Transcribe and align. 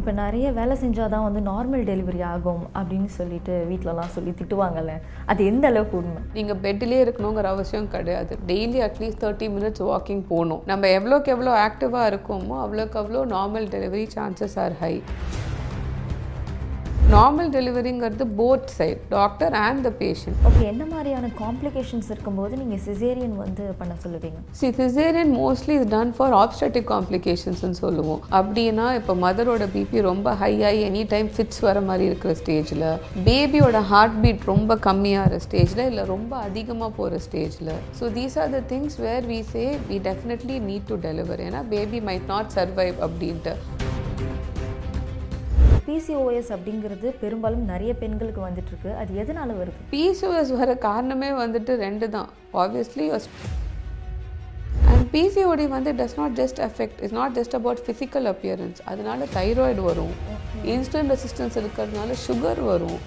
இப்போ 0.00 0.12
நிறைய 0.20 0.46
வேலை 0.58 0.74
செஞ்சால் 0.82 1.10
தான் 1.14 1.24
வந்து 1.24 1.40
நார்மல் 1.48 1.82
டெலிவரி 1.88 2.20
ஆகும் 2.30 2.62
அப்படின்னு 2.78 3.10
சொல்லிட்டு 3.16 3.54
வீட்டிலலாம் 3.70 4.12
சொல்லி 4.14 4.32
திட்டுவாங்கல்ல. 4.38 4.92
அது 5.30 5.40
எந்த 5.50 5.64
அளவுக்கு 5.70 5.96
உண்மை? 5.98 6.20
நீங்கள் 6.36 6.60
பெட்லேயே 6.64 7.00
இருக்கணுங்கிற 7.04 7.48
அவசியம் 7.54 7.90
கிடையாது. 7.94 8.38
Daily 8.50 8.80
at least 8.86 9.22
thirty 9.24 9.48
minutes 9.56 9.84
walking 9.90 10.24
போகணும். 10.32 10.62
நம்ம 10.70 10.88
எவ்வளோக்கு 10.98 11.34
எவ்வளோ 11.34 11.52
ஆக்டிவாக 11.66 12.10
இருக்கோமோ 12.12 12.56
அவ்வளோக்கு 12.64 12.98
அவ்வளோ 13.02 13.22
normal 13.36 13.68
delivery 13.76 14.06
chances 14.16 14.56
are 14.64 14.76
high 14.82 14.94
normal 17.14 17.48
டெலிவரிங்கிறது 17.54 18.24
both 18.38 18.66
side 18.76 19.00
doctor 19.14 19.54
and 19.62 19.80
the 19.86 19.90
patient 20.00 20.42
okay 20.48 20.64
என்ன 20.72 20.82
மாதிரியான 20.90 21.30
காம்ப்ளிகேஷன்ஸ் 21.40 22.08
இருக்கும்போது 22.12 22.52
நீங்கள் 22.60 22.82
சிசேரியன் 22.86 23.34
வந்து 23.42 23.64
பண்ண 23.80 23.94
சொல்லுவீங்க? 24.04 24.38
C 24.58 24.68
caesarean 24.80 25.32
mostly 25.40 25.74
is 25.80 25.88
done 25.94 26.12
for 26.18 26.34
obstetric 26.42 26.86
காம்ப்ளிகேஷன்ஸ்னு 26.92 27.78
சொல்லுவோம். 27.82 28.20
அப்படின்னா 28.40 28.86
இப்போ 29.00 29.16
மதரோட 29.24 29.66
பிபி 29.74 30.04
ரொம்ப 30.10 30.34
ஹை 30.42 30.52
ஆகி 30.70 30.80
எனி 30.90 31.02
டைம் 31.14 31.30
ஃபிட்ஸ் 31.34 31.60
வர 31.68 31.80
மாதிரி 31.88 32.06
இருக்கிற 32.10 32.34
ஸ்டேஜில் 32.42 32.86
பேபியோட 33.28 33.80
ஹார்ட் 33.92 34.16
பீட் 34.24 34.48
ரொம்ப 34.52 34.78
கம்மியாகிற 34.88 35.42
ஸ்டேஜில் 35.48 35.84
இல்லை 35.90 36.06
ரொம்ப 36.14 36.32
அதிகமாக 36.48 36.92
போகிற 37.00 37.20
ஸ்டேஜில் 37.28 37.74
so 38.00 38.12
these 38.20 38.38
are 38.44 38.54
the 38.56 38.62
things 38.74 38.98
where 39.06 39.26
we 39.34 39.40
say 39.54 39.66
we 39.90 39.98
definitely 40.10 40.58
need 40.70 40.90
to 40.92 40.98
deliver 41.08 41.42
ஏன்னா 41.48 41.62
பேபி 41.74 42.00
மைட் 42.10 42.32
நாட் 42.34 42.52
சர்வைவ் 42.58 42.98
அப்படின்ட்டு. 43.08 43.54
பிசிஓஎஸ் 45.90 46.50
அப்படிங்கிறது 46.56 47.06
பெரும்பாலும் 47.20 47.64
நிறைய 47.64 47.94
பெண்களுக்கு 47.94 48.40
வந்துட்டு 48.40 48.70
இருக்கு 48.70 48.94
அது 48.94 49.12
எதனால 49.22 49.54
வருது? 49.60 49.78
பிசிஓஎஸ் 49.90 50.56
வர 50.56 50.74
காரணமே 50.74 51.30
வந்துட்டு 51.30 51.74
ரெண்டு 51.74 52.10
தான். 52.10 52.28
ஆப்வியஸ்லி 52.52 53.20
அண்ட் 54.86 55.08
பிசிஓடி 55.12 55.68
வந்து 55.68 55.92
does 55.92 56.16
not 56.16 56.40
just 56.40 56.60
affect 56.66 57.02
is 57.02 57.12
not 57.12 57.38
just 57.38 57.54
about 57.54 57.78
physical 57.86 58.28
appearance 58.32 58.80
அதனால 58.84 59.24
தைராய்டு 59.34 59.80
வரும். 59.80 60.12
இன்சுலின் 60.64 61.10
ரெசிஸ்டன்ஸ் 61.14 61.56
இருக்கிறதுனால 61.62 62.14
சுகர் 62.26 62.64
வரும். 62.64 62.98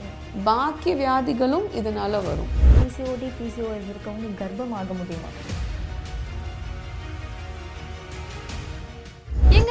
பாக்கி 0.43 0.93
வியாதிகளும் 0.93 1.67
இதனால 1.79 2.11
வரும். 2.29 2.49
பிசிஓடி 2.79 3.29
பிசிஓஎஸ் 3.39 3.89
இருக்கவங்க 3.91 4.29
கர்ப்பம் 4.41 4.73
ஆக 4.79 4.93
முடியுமா? 4.99 5.29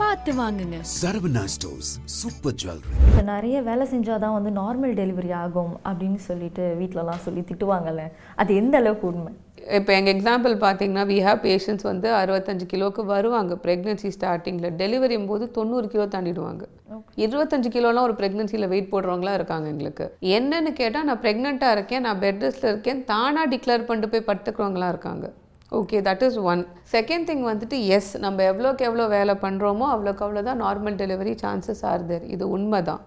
பார்த்து 0.00 0.30
வாங்குங்க. 0.40 0.76
Saravana 0.98 1.42
Stores 1.54 1.88
Super 2.20 2.52
Jewelry. 2.62 2.92
இப்போ 3.08 3.22
நிறைய 3.30 3.56
வேலை 3.68 3.84
செஞ்சால் 3.92 4.20
தான் 4.24 4.34
வந்து 4.36 4.50
நார்மல் 4.58 4.92
டெலிவரி 5.00 5.30
ஆகும் 5.42 5.72
அப்படின்னு 5.88 6.20
சொல்லிட்டு 6.26 6.64
வீட்டிலலாம் 6.80 7.22
சொல்லி 7.26 7.42
திட்டுவாங்கல்ல. 7.48 8.02
அது 8.40 8.50
எந்த 8.60 8.74
அளவுக்கு 8.80 9.06
உண்மை? 9.10 9.32
இப்போ 9.78 9.90
எங்கள் 9.96 10.14
எக்ஸாம்பிள் 10.14 10.54
பார்த்தீங்கன்னா 10.64 11.04
வி 11.10 11.16
ஹேவ் 11.26 11.40
பேஷண்ட்ஸ் 11.46 11.86
வந்து 11.90 12.08
அறுபத்தஞ்சு 12.20 12.66
கிலோவுக்கு 12.72 13.04
வருவாங்க 13.14 13.58
ப்ரெக்னென்சி 13.64 14.10
ஸ்டார்டிங்கில் 14.16 14.76
டெலிவரியும் 14.82 15.28
போது 15.32 15.44
தொண்ணூறு 15.58 15.88
கிலோ 15.94 16.06
தாண்டிடுவாங்க. 16.14 16.64
இருபத்தஞ்சு 17.24 17.70
கிலோலாம் 17.76 18.06
ஒரு 18.10 18.16
ப்ரெக்னென்சியில் 18.20 18.70
வெயிட் 18.74 18.92
போடுறவங்களா 18.94 19.34
இருக்காங்க 19.40 19.68
எங்களுக்கு. 19.74 20.06
என்னன்னு 20.38 20.72
கேட்டால் 20.80 21.08
நான் 21.10 21.22
ப்ரெக்னெண்ட்டாக 21.26 21.76
இருக்கேன் 21.78 22.04
நான் 22.08 22.22
பெட் 22.24 22.42
ரெஸ்ட்டில் 22.46 22.72
இருக்கேன் 22.72 23.02
தானாக 23.12 23.46
டிக்ளேர் 23.54 23.88
பண்ணிட்டு 23.90 24.12
போய் 24.14 24.28
படுத்துக்கிறவங்களா 24.30 24.90
இருக்காங்க. 24.94 25.26
Okay 25.72 25.98
that 26.00 26.22
is 26.22 26.38
one 26.44 26.60
second 26.92 27.26
thing 27.28 27.44
வந்துட்டு 27.44 27.78
எஸ் 27.88 28.12
நம்ம 28.16 28.44
எவ்வளோக்கு 28.44 28.84
எவ்வளோ 28.84 29.06
வேலை 29.08 29.34
பண்ணுறோமோ 29.42 29.86
அவ்வளோக்கு 29.90 30.24
அவ்வளோ 30.26 30.42
தான் 30.42 30.60
normal 30.60 30.96
delivery 30.96 31.34
chances 31.42 31.82
are 31.84 32.06
there 32.06 32.24
இது 32.26 32.44
உண்மை 32.48 32.80
தான் 32.82 33.02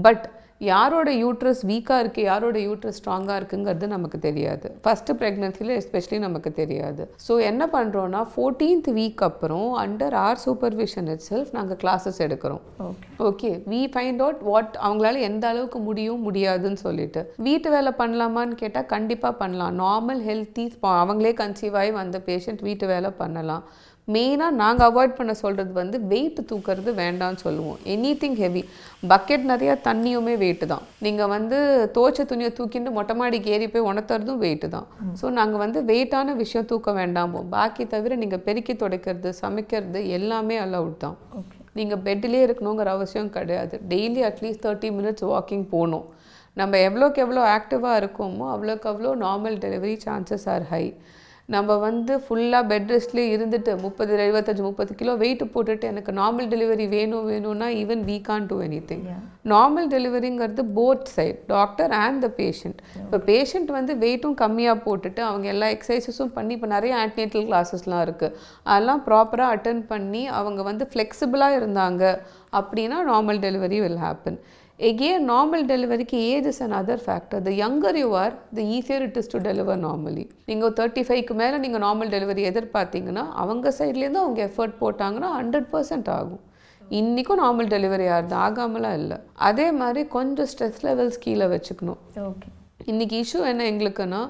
பட் 0.00 0.24
யாரோட 0.60 1.08
யூட்ரஸ் 1.22 1.62
வீக்காக 1.70 2.02
இருக்குது 2.02 2.26
யாரோட 2.28 2.58
யூட்ரஸ் 2.66 2.98
ஸ்ட்ராங்காக 3.00 3.38
இருக்குங்கிறது 3.40 3.86
நமக்கு 3.94 4.18
தெரியாது. 4.26 4.66
ஃபஸ்ட்டு 4.84 5.16
ப்ரெக்னென்சியில் 5.20 5.72
எஸ்பெஷலி 5.78 6.18
நமக்கு 6.26 6.50
தெரியாது. 6.60 7.02
ஸோ 7.26 7.32
என்ன 7.50 7.62
பண்ணுறோன்னா 7.74 8.20
ஃபோர்டீன்த் 8.32 8.90
வீக் 8.98 9.24
அப்புறம் 9.28 9.68
under 9.82 10.16
our 10.26 10.40
supervision 10.44 11.10
it 11.14 11.24
self 11.30 11.50
நாங்கள் 11.58 11.80
கிளாஸஸ் 11.82 12.20
எடுக்கிறோம். 12.26 12.62
Okay 12.88 13.10
okay 13.30 13.50
we 13.72 13.80
find 13.96 14.22
out 14.26 14.42
what 14.50 14.76
அவங்களால 14.86 15.20
எந்த 15.30 15.46
அளவுக்கு 15.52 15.80
முடியும் 15.88 16.24
முடியாதுன்னு 16.28 16.80
சொல்லிட்டு. 16.86 17.22
வீட்டு 17.48 17.70
வேலை 17.76 17.92
பண்ணலாமான்னு 18.00 18.56
கேட்டால் 18.62 18.90
கண்டிப்பாக 18.94 19.40
பண்ணலாம். 19.42 19.76
நார்மல் 19.84 20.22
ஹெல்த்தி 20.30 20.66
அவங்களே 21.02 21.34
கன்சீவ் 21.42 21.76
ஆகி 21.82 21.92
வந்த 22.00 22.18
பேஷண்ட் 22.30 22.64
வீட்டு 22.68 22.86
வேலை 22.94 23.12
பண்ணலாம். 23.20 23.64
மெயினாக 24.14 24.56
நாங்கள் 24.60 24.86
அவாய்ட் 24.88 25.16
பண்ண 25.18 25.32
சொல்கிறது 25.40 25.72
வந்து 25.80 25.96
வெயிட் 26.10 26.40
தூக்கிறது 26.50 26.90
வேண்டாம்னு 27.00 27.40
சொல்லுவோம். 27.44 27.78
எனி 27.92 28.12
திங் 28.22 28.36
ஹெவி 28.42 28.62
பக்கெட் 29.12 29.44
நிறையா 29.52 29.74
தண்ணியுமே 29.88 30.34
வெயிட்டு 30.42 30.66
தான். 30.72 30.84
நீங்கள் 31.06 31.30
வந்து 31.34 31.58
தோச்ச 31.96 32.26
துணியை 32.32 32.50
தூக்கிட்டு 32.58 32.92
மொட்டை 32.98 33.16
மாடிக்கு 33.20 33.52
ஏறி 33.56 33.68
போய் 33.74 33.88
உணர்த்துறதும் 33.90 34.40
வெயிட்டு 34.44 34.70
தான். 34.76 34.86
ஸோ 35.20 35.28
நாங்கள் 35.38 35.62
வந்து 35.64 35.80
வெயிட்டான 35.90 36.36
விஷயம் 36.42 36.68
தூக்க 36.72 36.92
வேண்டாமோ 37.00 37.42
பாக்கி 37.56 37.86
தவிர 37.94 38.16
நீங்கள் 38.22 38.44
பெருக்கி 38.48 38.76
துடைக்கிறது 38.82 39.32
சமைக்கிறது 39.42 40.02
எல்லாமே 40.18 40.58
அலவுட் 40.66 40.98
தான். 41.06 41.18
நீங்கள் 41.78 42.02
பெட்லேயே 42.06 42.44
இருக்கணுங்கிற 42.48 42.90
அவசியம் 42.98 43.34
கிடையாது. 43.38 43.74
Daily 43.94 44.20
at least 44.30 44.64
thirty 44.66 44.90
minutes 44.98 45.26
walking 45.32 45.66
போகணும். 45.74 46.06
நம்ம 46.60 46.78
எவ்வளோக்கு 46.88 47.18
எவ்வளோ 47.24 47.40
ஆக்டிவாக 47.56 48.00
இருக்கோமோ 48.00 48.46
அவ்வளோக்கு 48.54 48.86
அவ்வளோ 48.90 49.10
normal 49.26 49.56
delivery 49.64 49.96
chances 50.04 50.46
are 50.52 50.64
high 50.70 50.84
நம்ம 51.48 51.74
வந்து 51.78 52.12
ஃபுல்லாக 52.22 52.62
பெட் 52.66 52.88
ரெஸ்ட்லேயே 52.92 53.26
இருந்துட்டு 53.34 53.72
முப்பது 53.82 54.12
எழுபத்தஞ்சு 54.16 54.62
முப்பது 54.62 54.92
கிலோ 54.94 55.12
வெயிட் 55.16 55.44
போட்டுட்டு 55.52 55.86
எனக்கு 55.86 56.12
நார்மல் 56.12 56.48
டெலிவரி 56.50 56.86
வேணும் 56.88 57.28
வேணும்னா 57.28 57.68
even 57.76 58.02
we 58.04 58.16
can 58.20 58.48
do 58.48 58.56
anything 58.84 59.04
normal 59.44 59.86
டெலிவரிங்கிறது 59.88 60.64
both 60.74 61.12
side 61.12 61.38
doctor 61.46 61.94
and 61.98 62.20
the 62.24 62.30
patient 62.38 62.80
இப்போ 62.96 63.20
பேஷண்ட் 63.26 63.70
வந்து 63.70 63.94
வெயிட்டும் 63.96 64.36
கம்மியாக 64.42 64.82
போட்டுட்டு 64.84 65.22
அவங்க 65.22 65.48
எல்லா 65.48 65.68
எக்ஸசைசஸும் 65.74 66.34
பண்ணி 66.34 66.54
இப்போ 66.54 66.70
நிறைய 66.74 66.94
ஆன்டினேட்டல் 66.96 67.46
கிளாஸஸ்லாம் 67.46 68.04
இருக்குது 68.06 68.34
அதெல்லாம் 68.66 69.04
ப்ராப்பராக 69.06 69.54
அட்டன் 69.56 69.86
பண்ணி 69.86 70.24
அவங்க 70.34 70.62
வந்து 70.62 70.86
ஃப்ளெக்சிபிளாக 70.92 71.58
இருந்தாங்க 71.60 72.02
அப்படின்னா 72.52 73.00
normal 73.06 73.42
delivery 73.42 73.80
will 73.80 74.02
happen 74.02 74.40
again 74.78 75.22
normal 75.30 75.62
டெலிவரிக்கு 75.70 76.18
age 76.32 76.46
is 76.50 76.60
an 76.64 76.74
other 76.78 77.02
factor 77.04 77.42
the 77.46 77.50
younger 77.60 77.98
you 78.00 78.08
are 78.22 78.34
the 78.56 78.62
easier 78.76 79.04
it 79.06 79.16
is 79.20 79.30
to 79.34 79.38
deliver 79.46 79.78
normally 79.84 80.24
நீங்கள் 80.48 80.74
தேர்ட்டி 80.78 81.02
ஃபைவ்க்கு 81.08 81.34
மேலே 81.40 81.56
நீங்கள் 81.62 81.82
நார்மல் 81.84 82.10
டெலிவரி 82.14 82.42
எதிர்பார்த்தீங்கன்னா 82.50 83.24
அவங்க 83.42 83.72
சைட்லேருந்து 83.78 84.22
அவங்க 84.24 84.40
எஃபர்ட் 84.48 84.76
போட்டாங்கன்னா 84.82 85.30
ஹண்ட்ரட் 85.38 85.68
பர்சன்ட் 85.72 86.10
ஆகும். 86.18 86.42
இன்றைக்கும் 87.00 87.40
நார்மல் 87.44 87.70
டெலிவரி 87.74 88.06
ஆகுது 88.16 88.36
ஆகாமலாம் 88.46 88.96
இல்லை. 89.00 89.18
அதே 89.48 89.68
மாதிரி 89.80 90.02
கொஞ்சம் 90.16 90.50
ஸ்ட்ரெஸ் 90.52 90.82
லெவல்ஸ் 90.88 91.18
கீழே 91.24 91.46
வச்சுக்கணும். 91.54 92.00
ஓகே 92.30 92.50
இன்றைக்கி 92.92 93.16
இஷ்யூ 93.24 93.40
என்ன 93.52 93.64
எங்களுக்குன்னா 93.72 94.22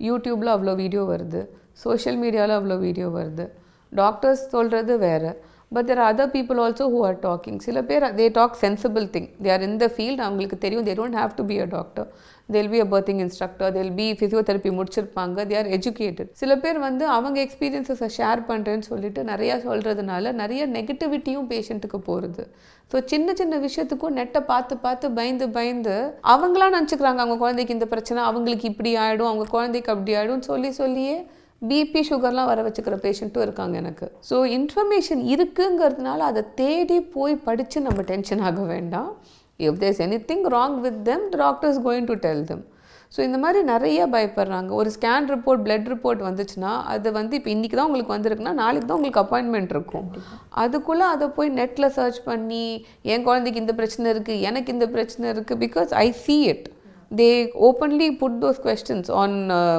யூடியூப்பில் 0.00 0.52
அவ்வளோ 0.54 0.74
வீடியோ 0.82 1.02
வருது. 1.12 1.40
சோஷியல் 1.84 2.18
மீடியாவில் 2.22 2.56
அவ்வளோ 2.58 2.78
வீடியோ 2.86 3.08
வருது. 3.18 3.46
டாக்டர்ஸ் 3.92 4.44
சொல்கிறது 4.54 4.94
வேறு. 5.08 5.32
But 5.74 5.86
there 5.88 6.00
other 6.06 6.30
people 6.34 6.58
also 6.62 6.84
who 6.92 7.00
are 7.08 7.18
talking 7.26 7.58
சில 7.64 7.78
பேர் 7.88 8.04
they 8.20 8.24
talk 8.38 8.56
sensible 8.62 9.04
thing 9.14 9.28
they 9.44 9.50
are 9.54 9.64
இந்த 9.66 9.84
த 9.84 9.88
ஃபீல்ட் 9.96 10.22
அவங்களுக்கு 10.24 10.56
தெரியும். 10.64 10.84
They 10.88 10.94
don't 11.00 11.18
have 11.20 11.36
to 11.38 11.44
be 11.50 11.56
a 11.64 11.66
doctor 11.74 12.08
they'll 12.54 12.70
be 12.72 12.78
a 12.84 12.86
birthing 12.94 13.20
instructor 13.24 13.70
they'll 13.76 13.92
be 14.00 14.06
physiotherapy 14.18 14.70
முடிச்சிருப்பாங்க. 14.78 15.46
They 15.50 15.56
are 15.60 15.70
educated 15.76 16.30
சில 16.42 16.52
பேர் 16.64 16.78
வந்து 16.86 17.04
அவங்க 17.16 17.38
எக்ஸ்பீரியன்ஸஸை 17.46 18.08
share 18.18 18.42
பண்ணுறேன்னு 18.50 18.86
சொல்லிட்டு 18.90 19.22
நிறையா 19.32 19.56
சொல்கிறதுனால 19.68 20.32
நிறைய 20.42 20.62
நெகட்டிவிட்டியும் 20.76 21.48
பேஷண்ட்டுக்கு 21.52 22.00
போகிறது 22.08 22.44
ஸோ 22.90 22.98
சின்ன 23.12 23.32
சின்ன 23.40 23.56
விஷயத்துக்கும் 23.66 24.16
நெட்டை 24.20 24.42
பார்த்து 24.52 24.76
பார்த்து 24.86 25.08
பயந்து 25.18 25.48
பயந்து 25.58 25.96
அவங்களாம் 26.34 26.74
நினச்சிக்கிறாங்க. 26.76 27.20
அவங்க 27.24 27.36
குழந்தைக்கு 27.44 27.76
இந்த 27.78 27.88
பிரச்சனை 27.92 28.22
அவங்களுக்கு 28.30 28.66
இப்படி 28.72 28.92
ஆகிடும் 29.04 29.30
அவங்க 29.32 29.46
குழந்தைக்கு 29.56 29.92
அப்படி 29.94 30.14
ஆகிடும் 30.20 30.48
சொல்லி 30.50 30.72
சொல்லியே 30.80 31.18
பிபி 31.68 32.00
சுகர்லாம் 32.08 32.50
வர 32.50 32.60
வச்சுக்கிற 32.66 32.96
பேஷண்ட்டும் 33.04 33.44
இருக்காங்க 33.46 33.74
எனக்கு. 33.82 34.06
ஸோ 34.28 34.36
இன்ஃபர்மேஷன் 34.56 35.22
இருக்குங்கிறதுனால 35.34 36.18
அதை 36.30 36.42
தேடி 36.60 36.98
போய் 37.16 37.34
படித்து 37.46 37.80
நம்ம 37.86 38.02
டென்ஷன் 38.10 38.42
ஆக 38.48 38.60
வேண்டாம். 38.74 39.10
If 39.60 39.80
there's 39.82 40.02
anything 40.30 40.46
wrong 40.56 40.76
with 40.84 41.00
them 41.08 41.26
doctors 41.42 41.80
going 41.86 42.08
to 42.10 42.16
tell 42.26 42.44
them 42.50 42.64
so 43.14 43.20
இந்த 43.26 43.38
மாதிரி 43.42 43.60
நிறைய 43.70 44.00
பயப்படுறாங்க. 44.14 44.70
ஒரு 44.80 44.88
ஸ்கேன் 44.96 45.28
ரிப்போர்ட் 45.34 45.62
பிளட் 45.66 45.88
ரிப்போர்ட் 45.92 46.20
வந்துச்சுன்னா 46.26 46.72
அது 46.92 47.08
வந்து 47.18 47.34
இப்போ 47.38 47.50
இன்றைக்கி 47.54 47.76
தான் 47.76 47.88
உங்களுக்கு 47.88 48.14
வந்திருக்குன்னா 48.16 48.52
நாளைக்கு 48.60 48.86
தான் 48.88 48.98
உங்களுக்கு 48.98 49.22
அப்பாயின்மெண்ட் 49.24 49.72
இருக்கும். 49.76 50.06
அதுக்குள்ளே 50.62 51.06
அதை 51.14 51.26
போய் 51.38 51.50
நெட்டில் 51.60 51.94
சர்ச் 51.96 52.20
பண்ணி 52.28 52.66
என் 53.12 53.26
குழந்தைக்கு 53.28 53.62
இந்த 53.64 53.74
பிரச்சனை 53.80 54.06
இருக்குது 54.14 54.44
எனக்கு 54.50 54.74
இந்த 54.76 54.88
பிரச்சனை 54.96 55.26
இருக்குது 55.34 55.60
because 55.64 55.92
I 56.04 56.08
see 56.24 56.36
it 56.52 56.68
they 57.10 57.30
openly 57.68 58.08
put 58.22 58.38
those 58.44 58.62
questions 58.68 59.10
on 59.22 59.36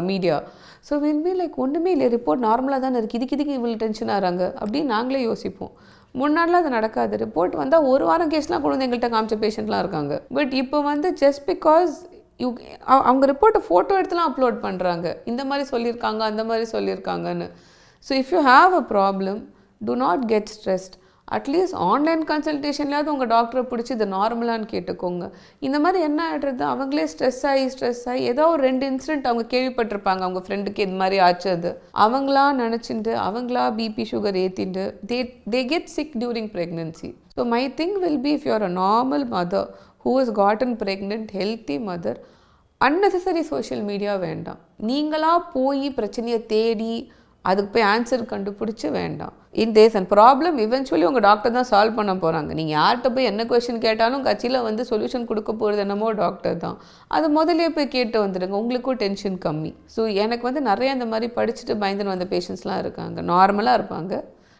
media 0.09 0.39
so 0.87 0.93
will 1.03 1.23
be 1.25 1.33
like 1.39 1.57
ஒன்றுமே 1.63 1.89
இல்லை 1.95 2.07
ரிப்போர்ட் 2.15 2.43
நார்மலாக 2.47 2.81
தானே 2.85 2.97
இருக்குது 2.99 3.19
இதுக்கு 3.19 3.35
இதுக்கு 3.37 3.57
இவ்வளோ 3.57 3.77
டென்ஷன் 3.83 4.11
ஆகிறாங்க 4.15 4.43
அப்படின்னு 4.61 4.91
நாங்களே 4.95 5.21
யோசிப்போம். 5.29 5.73
முன்னாடிலாம் 6.21 6.63
அது 6.63 6.71
நடக்காது. 6.77 7.13
ரிப்போர்ட் 7.25 7.53
வந்தால் 7.59 7.85
ஒரு 7.91 8.03
வாரம் 8.09 8.31
கேஸ்லாம் 8.33 8.61
கொண்டு 8.63 8.75
வந்து 8.75 8.87
எங்கள்கிட்ட 8.87 9.09
காமிச்ச 9.15 9.35
பேஷண்ட்லாம் 9.43 9.83
இருக்காங்க. 9.83 10.13
பட் 10.37 10.53
இப்போ 10.61 10.77
வந்து 10.91 11.09
ஜஸ்ட் 11.21 11.43
பிகாஸ் 11.51 11.93
யூ 12.43 12.47
அவங்க 13.09 13.23
ரிப்போர்ட்டை 13.31 13.61
ஃபோட்டோ 13.67 13.97
எடுத்துலாம் 13.99 14.29
அப்லோட் 14.31 14.57
பண்ணுறாங்க 14.65 15.07
இந்த 15.31 15.41
மாதிரி 15.49 15.65
சொல்லியிருக்காங்க 15.73 16.21
அந்த 16.31 16.43
மாதிரி 16.49 16.65
சொல்லியிருக்காங்கன்னு. 16.75 17.47
So 18.05 18.13
if 18.21 18.33
you 18.35 18.41
have 18.53 18.73
a 18.81 18.83
problem 18.93 19.39
do 19.81 19.95
not 20.05 20.23
get 20.33 20.51
stressed 20.57 20.95
at least 21.37 21.75
online 21.89 22.23
கன்சல்டேஷன்லையாவது 22.31 23.11
உங்கள் 23.13 23.29
டாக்டரை 23.33 23.63
பிடிச்சி 23.71 23.91
இது 23.97 24.07
நார்மலான்னு 24.15 24.67
கேட்டுக்கோங்க. 24.73 25.25
இந்த 25.67 25.77
மாதிரி 25.83 25.99
என்ன 26.07 26.19
ஆகிடுறது 26.29 26.65
அவங்களே 26.73 27.05
ஸ்ட்ரெஸ் 27.13 27.43
ஆகி 27.51 27.65
ஸ்ட்ரெஸ் 27.73 28.03
ஆகி 28.13 28.23
ஏதோ 28.31 28.45
ஒரு 28.53 28.61
ரெண்டு 28.69 28.85
இன்சிடென்ட் 28.91 29.29
அவங்க 29.29 29.45
கேள்விப்பட்டிருப்பாங்க. 29.53 30.21
அவங்க 30.27 30.41
ஃப்ரெண்டுக்கு 30.47 30.85
இது 30.87 30.97
மாதிரி 31.01 31.19
ஆச்சு 31.27 31.49
அது. 31.57 31.71
அவங்களா 32.05 32.45
நினச்சிட்டு 32.63 33.13
அவங்களா 33.27 33.63
பிபி 33.79 34.05
சுகர் 34.11 34.39
ஏற்றிட்டு 34.43 34.85
they 35.11 35.19
they 35.55 35.61
get 35.73 35.93
sick 35.97 36.17
during 36.23 36.51
pregnancy 36.57 37.11
so 37.37 37.43
my 37.53 37.63
thing 37.79 37.97
will 38.03 38.21
be 38.27 38.33
if 38.37 38.47
you're 38.49 38.67
a 38.69 38.73
normal 38.83 39.25
mother 39.37 39.69
who 40.05 40.13
is 40.23 40.33
gotten 40.41 40.75
pregnant 40.83 41.31
healthy 41.39 41.77
mother 41.89 42.19
unnecessary 42.81 43.41
social 43.49 43.81
media 43.89 44.13
வேண்டாம். 44.27 44.59
நீங்களாக 44.89 45.39
போய் 45.55 45.87
பிரச்சனையை 45.97 46.39
தேடி 46.53 46.93
அதுக்கு 47.45 47.69
போய் 47.75 47.85
ஆன்சர் 47.91 48.23
கண்டுபிடிச்சி 48.31 48.87
வேண்டாம். 48.97 49.35
In 49.61 49.73
these 49.77 49.95
and 49.99 50.09
problem 50.13 50.57
eventually 50.63 51.05
உங்கள் 51.07 51.25
டாக்டர் 51.27 51.55
தான் 51.55 51.69
சால்வ் 51.71 51.97
பண்ண 51.99 52.13
போகிறாங்க 52.23 52.51
நீங்கள் 52.59 52.77
யார்கிட்ட 52.79 53.09
போய் 53.15 53.29
என்ன 53.31 53.45
கொஷின் 53.51 53.81
கேட்டாலும் 53.85 54.25
கட்சியில் 54.27 54.59
வந்து 54.67 54.83
சொல்யூஷன் 54.91 55.27
கொடுக்க 55.31 55.51
போகிறது 55.61 55.83
என்னமோ 55.85 56.09
டாக்டர் 56.21 56.59
தான். 56.65 56.77
அது 57.17 57.29
முதலே 57.37 57.69
போய் 57.77 57.93
கேட்டு 57.95 58.19
வந்துடுங்க. 58.25 58.55
உங்களுக்கும் 58.63 58.99
டென்ஷன் 59.03 59.39
கம்மி. 59.47 59.71
ஸோ 59.95 60.03
எனக்கு 60.25 60.45
வந்து 60.49 60.63
நிறைய 60.69 60.97
இந்த 60.97 61.07
மாதிரி 61.13 61.29
படிச்சுட்டு 61.39 61.75
பயந்துன்னு 61.83 62.15
வந்த 62.15 62.27
பேஷண்ட்ஸ்லாம் 62.35 62.81
இருக்காங்க. 62.83 63.17
நார்மலாக 63.33 63.79
இருப்பாங்க. 63.79 64.13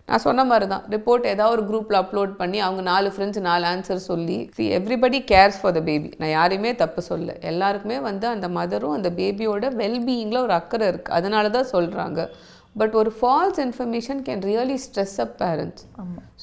நான் 0.07 0.23
சொன்ன 0.25 0.43
மாதிரி 0.49 0.65
தான். 0.71 0.85
ரிப்போர்ட் 0.93 1.25
ஏதாவது 1.31 1.53
ஒரு 1.55 1.63
குரூப்பில் 1.67 1.97
அப்லோட் 1.99 2.31
பண்ணி 2.39 2.57
அவங்க 2.65 2.81
நாலு 2.89 3.09
ஃப்ரெண்ட்ஸ் 3.13 3.41
நாலு 3.49 3.65
ஆன்சர் 3.71 4.01
சொல்லி 4.11 4.37
see 4.57 4.63
everybody 4.77 5.19
cares 5.31 5.59
for 5.59 5.75
the 5.77 5.81
baby 5.89 6.09
நான் 6.21 6.33
யாரையுமே 6.37 6.71
தப்பு 6.81 7.01
சொல்ல 7.09 7.35
எல்லாருக்குமே 7.51 7.97
வந்து 8.07 8.27
அந்த 8.35 8.47
மதரும் 8.57 8.95
அந்த 8.97 9.11
பேபியோட 9.19 9.69
வெல்பீயிங்கில் 9.81 10.43
ஒரு 10.45 10.55
அக்கறை 10.59 10.87
இருக்குது 10.91 11.17
அதனால 11.19 11.51
தான் 11.57 11.71
சொல்கிறாங்க 11.75 12.19
பட் 12.75 12.95
ஒரு 13.01 13.11
false 13.19 13.61
information 13.65 14.21
can 14.27 14.43
really 14.49 14.77
stress 14.87 15.17
up 15.25 15.35
parents 15.43 15.85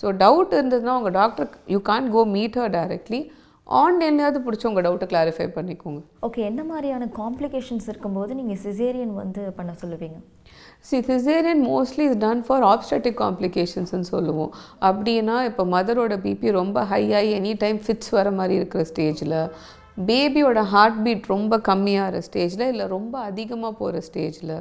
so 0.00 0.08
doubt 0.24 0.54
இருந்ததுன்னா 0.58 0.94
உங்கள் 1.00 1.16
doctor 1.20 1.50
you 1.74 1.80
can 1.90 2.08
go 2.16 2.22
meet 2.36 2.58
her 2.62 2.74
directly 2.78 3.20
ஆன்லைன்லேயாவது 3.66 4.38
பிடிச்சி 4.44 4.66
உங்கள் 4.68 4.84
டவுட்டை 4.86 5.06
கிளாரிஃபை 5.10 5.46
பண்ணிக்கோங்க. 5.56 5.98
ஓகே 6.26 6.40
என்ன 6.50 6.60
மாதிரியான 6.68 7.08
காம்ப்ளிகேஷன்ஸ் 7.18 7.88
இருக்கும்போது 7.92 8.32
நீங்கள் 8.38 8.60
சிசேரியன் 8.62 9.12
வந்து 9.20 9.42
பண்ண 9.58 9.72
சொல்லுவீங்க? 9.82 10.18
C 10.88 10.98
caesarean 11.08 11.62
mostly 11.70 12.04
is 12.10 12.20
done 12.24 12.40
for 12.46 12.64
obstetric 12.72 13.18
காம்ப்ளிகேஷன்ஸ்னு 13.24 14.08
சொல்லுவோம். 14.14 14.52
அப்படின்னா 14.88 15.36
இப்போ 15.50 15.64
மதரோட 15.74 16.16
பிபி 16.26 16.54
ரொம்ப 16.60 16.84
ஹையாகி 16.92 17.32
எனி 17.40 17.52
டைம் 17.64 17.80
ஃபிட்ஸ் 17.86 18.14
வர 18.18 18.30
மாதிரி 18.38 18.56
இருக்கிற 18.60 18.84
ஸ்டேஜில் 18.92 19.38
பேபியோட 20.08 20.60
ஹார்ட் 20.72 20.98
பீட் 21.04 21.32
ரொம்ப 21.34 21.54
கம்மியாகிற 21.68 22.22
ஸ்டேஜில் 22.28 22.66
இல்லை 22.72 22.86
ரொம்ப 22.96 23.14
அதிகமாக 23.30 23.72
போகிற 23.80 24.02
ஸ்டேஜில் 24.08 24.56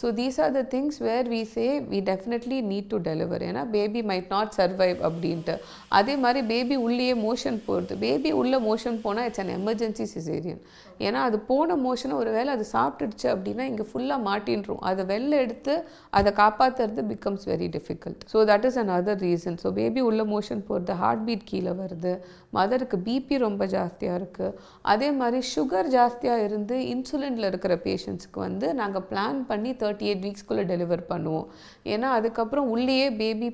so 0.00 0.06
these 0.18 0.38
are 0.44 0.52
the 0.52 0.62
things 0.74 0.98
where 1.06 1.26
we 1.34 1.42
say 1.54 1.64
we 1.92 1.98
definitely 2.10 2.58
need 2.70 2.88
to 2.92 2.98
deliver 3.08 3.42
ஏன்னா 3.48 3.62
பேபி 3.70 4.02
மைட் 4.10 4.28
நாட் 4.28 4.52
சர்வைவ் 4.56 4.98
அப்படின்ட்டு. 5.08 5.54
அதே 5.98 6.16
மாதிரி 6.16 6.40
பேபி 6.46 6.76
உள்ளேயே 6.86 7.14
மோஷன் 7.26 7.58
போகிறது 7.66 7.96
பேபி 7.96 8.32
உள்ள 8.32 8.60
மோஷன் 8.60 8.98
போனால் 9.00 9.28
இட்ஸ் 9.30 9.42
அன் 9.44 9.54
எமர்ஜென்சி 9.58 10.06
சிசேரியன் 10.14 10.62
ஏன்னா 11.06 11.20
அது 11.28 11.38
போன 11.50 11.76
மோஷனை 11.84 12.14
ஒரு 12.22 12.30
வேளை 12.36 12.50
அது 12.56 12.64
சாப்பிட்டுடுச்சு 12.74 13.26
அப்படின்னா 13.32 13.64
இங்கே 13.70 13.84
ஃபுல்லாக 13.90 14.20
மாட்டின்றோம். 14.28 14.82
அதை 14.90 15.02
வெளில 15.12 15.40
எடுத்து 15.44 15.74
அதை 16.18 16.30
காப்பாற்றுறது 16.42 17.04
becomes 17.12 17.46
very 17.52 17.68
difficult 17.76 18.22
so 18.32 18.44
that 18.50 18.66
is 18.68 18.78
another 18.98 19.20
reason 19.26 19.58
so 19.64 19.70
baby 19.80 20.02
உள்ள 20.10 20.24
மோஷன் 20.34 20.62
போகிறது 20.68 20.96
ஹார்ட் 21.02 21.24
பீட் 21.28 21.48
கீழே 21.50 21.74
வருது. 21.82 22.14
மதருக்கு 22.58 22.98
பிபி 23.08 23.36
ரொம்ப 23.46 23.66
ஜாஸ்தியாக 23.76 24.20
இருக்குது 24.20 24.54
அதே 24.92 25.10
மாதிரி 25.20 25.40
சுகர் 25.54 25.90
ஜாஸ்தியாக 25.96 26.46
இருந்து 26.46 26.78
இன்சுலினில் 26.94 27.48
இருக்கிற 27.50 27.74
பேஷண்ட்ஸ்க்கு 27.88 28.40
வந்து 28.46 28.68
நாங்கள் 28.80 29.06
பிளான் 29.10 29.42
பண்ணி 29.50 29.72
தேர்ட்டி 29.82 30.08
எயிட் 30.12 30.24
வீக்ஸ்க்குள்ளே 30.28 30.64
டெலிவர் 30.72 31.04
பண்ணுவோம். 31.12 31.46
ஏன்னா 31.94 32.08
அதுக்கப்புறம் 32.20 32.70
உள்ளேயே 32.76 33.10
பேபி 33.20 33.50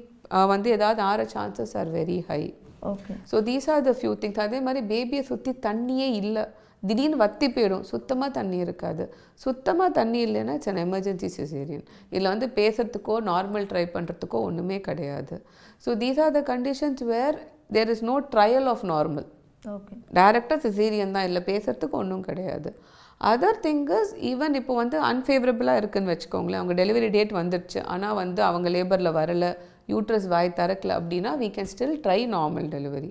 வந்து 0.54 0.68
ஏதாவது 0.76 1.00
ஆற 1.10 1.20
chances 1.34 1.76
are 1.80 1.90
very 1.98 2.16
high 2.30 2.42
okay 2.90 3.12
so 3.30 3.36
these 3.46 3.66
are 3.74 3.84
the 3.86 3.92
few 3.98 4.10
things 4.22 4.42
அதே 4.44 4.58
மாதிரி 4.66 4.80
பேபியை 4.90 5.22
சுற்றி 5.30 5.52
தண்ணியே 5.66 6.08
இல்லை. 6.22 6.44
திடீர்னு 6.82 7.16
வத்தி 7.22 7.46
போயிடும். 7.54 7.84
சுத்தமாக 7.92 8.30
தண்ணி 8.38 8.58
இருக்காது. 8.64 9.04
சுத்தமாக 9.44 9.90
தண்ணி 9.98 10.20
இல்லைன்னா 10.26 10.52
இட்ஸ் 10.58 10.70
அன் 10.72 10.82
எமர்ஜென்சி 10.86 11.28
சிசேரியன் 11.36 11.86
இதில் 12.12 12.30
வந்து 12.32 12.48
பேசுறதுக்கோ 12.58 13.16
நார்மல் 13.30 13.66
ட்ரை 13.72 13.84
பண்ணுறதுக்கோ 13.96 14.40
ஒன்றுமே 14.48 14.78
கிடையாது. 14.88 15.36
So 15.86 15.96
these 16.02 16.20
are 16.26 16.36
the 16.38 16.42
conditions 16.52 17.02
where 17.12 17.38
there 17.76 17.90
is 17.94 18.04
no 18.10 18.16
trial 18.34 18.68
of 18.74 18.84
normal 18.92 19.26
okay 19.64 19.94
டேரெக்டாக 20.18 20.58
சிசேரியன் 20.66 21.14
தான். 21.16 21.26
இல்லை 21.28 21.42
பேசுறதுக்கு 21.50 21.96
ஒன்றும் 22.02 22.26
கிடையாது. 22.28 22.70
அதர் 23.30 23.58
திங்கஸ் 23.64 24.12
ஈவன் 24.30 24.56
இப்போ 24.58 24.74
வந்து 24.80 24.96
அன்ஃபேவரபுளாக 25.08 25.80
இருக்குன்னு 25.80 26.12
வச்சுக்கோங்களேன். 26.12 26.60
அவங்க 26.60 26.74
டெலிவரி 26.82 27.08
டேட் 27.16 27.32
வந்துடுச்சு 27.40 27.80
ஆனால் 27.94 28.16
வந்து 28.22 28.40
அவங்க 28.50 28.68
லேபரில் 28.76 29.16
வரலை. 29.20 29.50
யூட்ரஸ் 29.92 30.28
வாய் 30.34 30.50
திறக்கல 30.60 30.96
அப்படின்னா 31.00 31.32
we 31.42 31.48
can 31.56 31.66
still 31.74 31.92
try 32.04 32.20
normal 32.36 32.68
delivery 32.76 33.10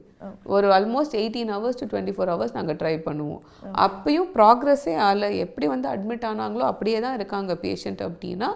ஒரு 0.55 0.69
almost 0.77 1.17
eighteen 1.21 1.53
hours 1.55 1.79
to 1.81 1.87
twenty 1.91 2.15
four 2.17 2.31
hours 2.33 2.55
நாங்கள் 2.57 2.79
ட்ரை 2.81 2.95
பண்ணுவோம் 3.07 3.43
அப்பயும் 3.85 4.31
ப்ராக்ரஸே 4.37 4.95
ஆகலை 5.09 5.29
எப்படி 5.45 5.67
வந்து 5.75 5.89
அட்மிட் 5.93 6.27
ஆனாங்களோ 6.31 6.65
அப்படியே 6.71 6.99
தான் 7.05 7.17
இருக்காங்க 7.19 7.53
பேஷண்ட் 7.65 8.03
அப்படின்னா 8.09 8.49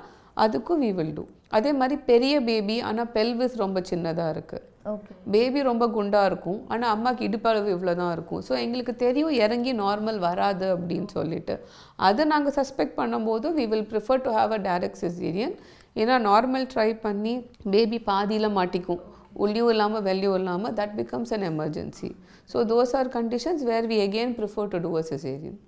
அதுக்கும் 0.43 0.81
we 0.83 0.91
will 0.97 1.13
do. 1.17 1.23
அதே 1.57 1.71
மாதிரி 1.79 1.95
பெரிய 2.09 2.33
பேபி 2.49 2.75
ஆனால் 2.89 3.09
பெல்விஸ் 3.15 3.55
ரொம்ப 3.61 3.79
சின்னதாக 3.89 4.33
இருக்குது 4.35 4.67
பேபி 5.33 5.59
ரொம்ப 5.69 5.85
குண்டாக 5.95 6.29
இருக்கும் 6.29 6.59
ஆனால் 6.73 6.91
அம்மாக்கு 6.93 7.25
இடுப்பளவு 7.27 7.67
இவ்வளோ 7.73 7.93
தான் 7.99 8.13
இருக்கும். 8.15 8.41
ஸோ 8.47 8.53
எங்களுக்கு 8.63 8.93
தெரியும் 9.03 9.33
இறங்கி 9.45 9.71
நார்மல் 9.81 10.19
வராது 10.27 10.67
அப்படின்னு 10.75 11.09
சொல்லிட்டு. 11.17 11.55
அதை 12.07 12.23
நாங்கள் 12.31 12.55
சஸ்பெக்ட் 12.59 12.97
பண்ணும்போது 13.01 13.49
we 13.57 13.65
will 13.73 13.87
prefer 13.91 14.23
to 14.25 14.31
have 14.37 14.53
a 14.57 14.59
direct 14.69 15.01
caesarean 15.03 15.55
ஏன்னா 15.95 16.15
நார்மல் 16.27 16.67
ட்ரை 16.73 16.89
பண்ணி 17.05 17.33
பேபி 17.73 17.99
பாதியில் 18.11 18.55
மாட்டிக்கும். 18.57 19.01
உள்ளியும் 19.43 19.71
இல்லாமல் 19.73 20.05
வெளியும் 20.07 20.37
இல்லாமல் 20.39 20.73
that 20.79 20.95
becomes 20.99 21.33
an 21.35 21.45
emergency 21.49 22.09
so 22.49 22.59
those 22.71 22.93
are 22.99 23.09
conditions 23.17 23.63
where 23.69 23.87
we 23.91 23.97
again 24.05 24.33
prefer 24.39 24.71
to 24.73 24.79
do 24.85 24.91
a 25.01 25.03
caesarean 25.11 25.59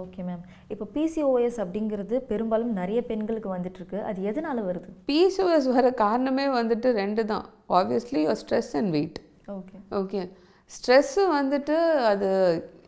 okay 0.00 0.20
ma'am 0.28 0.42
இப்போ 0.72 0.84
பிசிஓஎஸ் 0.94 1.58
அப்படிங்கிறது 1.64 2.16
பெரும்பாலும் 2.30 2.72
நிறைய 2.72 3.00
பெண்களுக்கு 3.10 3.48
வந்துட்டு 3.54 3.78
இருக்கு 3.80 3.98
அது 4.08 4.18
எதனால 4.30 4.58
வருது? 4.68 4.88
பிசிஓஎஸ் 5.10 5.68
வர 5.76 5.86
காரணமே 6.04 6.46
வந்துட்டு 6.58 6.90
ரெண்டு 7.02 7.24
தான். 7.32 7.46
Obviously 7.78 8.22
stress 8.42 8.72
and 8.80 8.92
weight 8.96 9.18
okay 9.58 9.76
okay 10.00 10.22
stress 10.70 11.22
வந்துட்டு 11.38 11.76
அது 12.12 12.28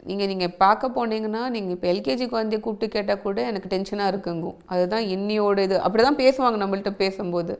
நீங்கள் 0.08 0.30
நீங்கள் 0.32 0.54
பார்க்க 0.62 0.90
போனீங்கன்னா 0.96 1.42
நீங்கள் 1.54 1.74
இப்போ 1.76 1.88
எல்கேஜி 1.92 2.26
குழந்தைய 2.32 2.60
கூப்பிட்டு 2.64 2.94
கேட்டால் 2.94 3.22
கூட 3.26 3.38
எனக்கு 3.50 3.72
டென்ஷனாக 3.74 4.12
இருக்குங்கும் 4.12 4.58
அதுதான் 4.74 5.06
என்னையோட 5.16 5.58
இது. 5.68 5.76
அப்படி 5.86 6.04
தான் 6.08 6.20
பேசுவாங்க 6.24 6.58
நம்மள்கிட்ட 6.62 6.92
பேசும்போது. 7.04 7.54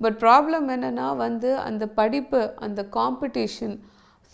பட் 0.00 0.16
ப்ராப்ளம் 0.24 0.66
என்னென்னா 0.76 1.08
வந்து 1.26 1.50
அந்த 1.68 1.84
படிப்பு 2.00 2.40
அந்த 2.66 2.80
காம்படிஷன் 2.98 3.76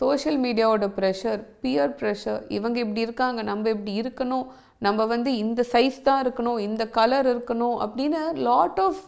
சோஷியல் 0.00 0.38
மீடியாவோட 0.44 0.86
ப்ரெஷர் 0.98 1.40
பியர் 1.62 1.94
ப்ரெஷர் 2.00 2.40
இவங்க 2.58 2.76
இப்படி 2.84 3.02
இருக்காங்க 3.06 3.40
நம்ம 3.50 3.68
இப்படி 3.74 3.94
இருக்கணும் 4.02 4.46
நம்ம 4.86 5.04
வந்து 5.12 5.30
இந்த 5.42 5.62
சைஸ் 5.72 5.98
தான் 6.06 6.20
இருக்கணும் 6.24 6.58
இந்த 6.68 6.84
கலர் 6.96 7.28
இருக்கணும் 7.32 7.76
அப்படின்னு 7.84 8.20
லாட் 8.48 8.80
ஆஃப் 8.86 9.04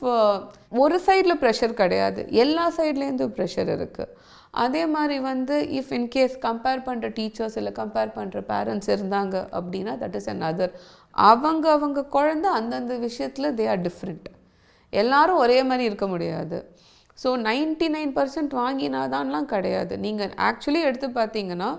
ஒரு 0.82 0.98
சைடில் 1.06 1.40
ப்ரெஷர் 1.42 1.74
கிடையாது. 1.80 2.20
எல்லா 2.44 2.66
சைட்லேருந்து 2.76 3.26
ப்ரெஷர் 3.38 3.70
இருக்குது 3.76 4.12
அதே 4.62 4.82
மாதிரி 4.94 5.16
வந்து 5.30 5.56
இஃப் 5.78 5.92
இன்கேஸ் 5.98 6.34
கம்பேர் 6.46 6.84
பண்ணுற 6.88 7.08
டீச்சர்ஸ் 7.18 7.56
இல்லை 7.60 7.72
கம்பேர் 7.80 8.12
பண்ணுற 8.18 8.40
பேரண்ட்ஸ் 8.50 8.90
இருந்தாங்க 8.94 9.36
அப்படின்னா 9.58 9.94
தட் 10.02 10.16
இஸ் 10.20 10.30
அன் 10.32 10.44
அதர் 10.50 10.72
அவங்க 11.30 11.66
அவங்க 11.76 12.06
குழந்த 12.16 12.46
அந்தந்த 12.58 12.94
விஷயத்தில் 13.06 13.54
தே 13.58 13.66
ஆர் 13.72 13.84
டிஃப்ரெண்ட் 13.88 14.28
எல்லாரும் 14.92 15.40
ஒரே 15.44 15.58
மாதிரி 15.68 15.84
இருக்க 15.90 16.06
முடியாது. 16.14 16.58
ஸோ 17.18 17.28
நைன்டி 17.48 17.88
நைன் 17.96 18.12
பர்சன்ட் 18.18 18.54
வாங்கினாதான்லாம் 18.62 19.50
கிடையாது. 19.54 19.94
நீங்கள் 20.06 20.32
ஆக்சுவலி 20.48 20.80
எடுத்து 20.88 21.08
பார்த்தீங்கன்னா 21.20 21.70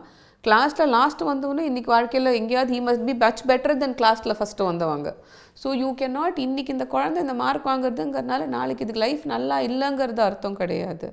கிளாஸில் 0.43 0.91
லாஸ்ட் 0.95 1.21
வந்தவொன்னே 1.29 1.63
இன்றைக்கி 1.69 1.89
வாழ்க்கையில் 1.93 2.37
எங்கேயாவது 2.39 2.73
he 2.75 2.79
must 2.87 3.05
be 3.09 3.15
much 3.23 3.43
better 3.49 3.79
then 3.83 3.95
கிளாஸில் 4.01 4.37
ஃபஸ்ட்டு 4.39 4.67
வந்தவங்க. 4.71 5.09
ஸோ 5.61 5.67
யூ 5.83 5.89
கேன் 6.01 6.15
நாட் 6.19 6.37
இன்றைக்கி 6.45 6.71
இந்த 6.75 6.87
குழந்தை 6.95 7.19
இந்த 7.25 7.35
மார்க் 7.43 7.69
வாங்குறதுங்கிறதுனால 7.71 8.47
நாளைக்கு 8.57 8.85
இதுக்கு 8.85 9.03
லைஃப் 9.05 9.23
நல்லா 9.33 9.57
இல்லைங்கிறது 9.69 10.23
அர்த்தம் 10.29 10.59
கிடையாது. 10.61 11.09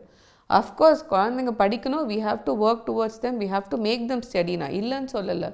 அஃப்கோர்ஸ் 0.61 1.03
குழந்தைங்க 1.13 1.53
படிக்கணும். 1.63 2.05
We 2.13 2.19
have 2.27 2.41
to 2.49 2.53
work 2.67 2.83
towards 2.89 3.21
them 3.25 3.39
we 3.43 3.49
have 3.55 3.71
to 3.75 3.79
make 3.87 4.05
them 4.11 4.25
study 4.29 4.55
நான் 4.63 4.77
இல்லைன்னு 4.81 5.13
சொல்லலை. 5.17 5.51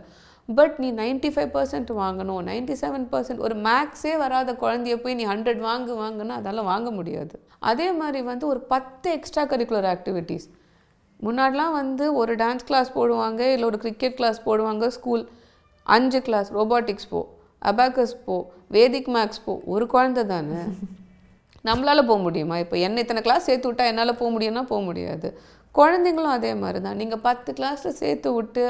பட் 0.48 0.76
நீ 0.82 0.88
நைன்ட்டி 1.00 1.30
ஃபைவ் 1.34 1.50
பர்சன்ட் 1.56 1.90
வாங்கணும். 2.02 2.42
நைன்ட்டி 2.50 2.74
செவன் 2.82 3.06
பர்சன்ட் 3.12 3.42
ஒரு 3.46 3.54
மேக்ஸே 3.66 4.12
வராத 4.22 4.52
குழந்தைய 4.62 4.96
போய் 5.02 5.16
நீ 5.20 5.26
ஹண்ட்ரட் 5.32 5.60
வாங்கு 5.66 5.94
வாங்குன்னா 6.04 6.36
அதெல்லாம் 6.40 6.70
வாங்க 6.72 6.90
முடியாது. 6.98 7.34
அதே 7.70 7.88
மாதிரி 8.00 8.20
வந்து 8.30 8.46
ஒரு 8.52 8.60
பத்து 8.72 9.08
எக்ஸ்ட்ரா 9.16 9.44
கரிக்குலர் 9.52 9.88
ஆக்டிவிட்டீஸ் 9.94 10.46
முன்னாடிலாம் 11.26 11.74
வந்து 11.80 12.04
ஒரு 12.20 12.32
டான்ஸ் 12.42 12.66
கிளாஸ் 12.68 12.90
போடுவாங்க 12.96 13.40
இல்லை 13.54 13.66
ஒரு 13.70 13.78
கிரிக்கெட் 13.84 14.16
கிளாஸ் 14.18 14.38
போடுவாங்க 14.46 14.86
ஸ்கூல் 14.96 15.24
அஞ்சு 15.96 16.20
கிளாஸ் 16.26 16.48
ரோபாட்டிக்ஸ் 16.58 17.08
போ 17.12 17.20
அபாக்கஸ் 17.70 18.16
போ 18.26 18.36
வேதிக் 18.76 19.10
மேக்ஸ் 19.16 19.42
போ 19.44 19.52
ஒரு 19.74 19.86
குழந்தை 19.94 20.22
தானே? 20.32 20.60
நம்மளால் 21.68 22.08
போக 22.10 22.20
முடியுமா? 22.26 22.56
இப்போ 22.64 22.76
என்ன 22.86 23.02
இத்தனை 23.04 23.22
கிளாஸ் 23.26 23.48
சேர்த்து 23.50 23.68
விட்டா 23.70 23.86
என்னால் 23.92 24.18
போக 24.20 24.30
முடியும்னா 24.34 24.64
போக 24.72 24.82
முடியாது. 24.88 25.28
குழந்தைங்களும் 25.74 26.34
அதே 26.36 26.50
மாதிரி 26.60 26.78
தான் 26.84 26.98
நீங்கள் 27.00 27.20
பத்து 27.26 27.50
கிளாஸில் 27.58 27.96
சேர்த்து 28.00 28.28
விட்டு 28.36 28.62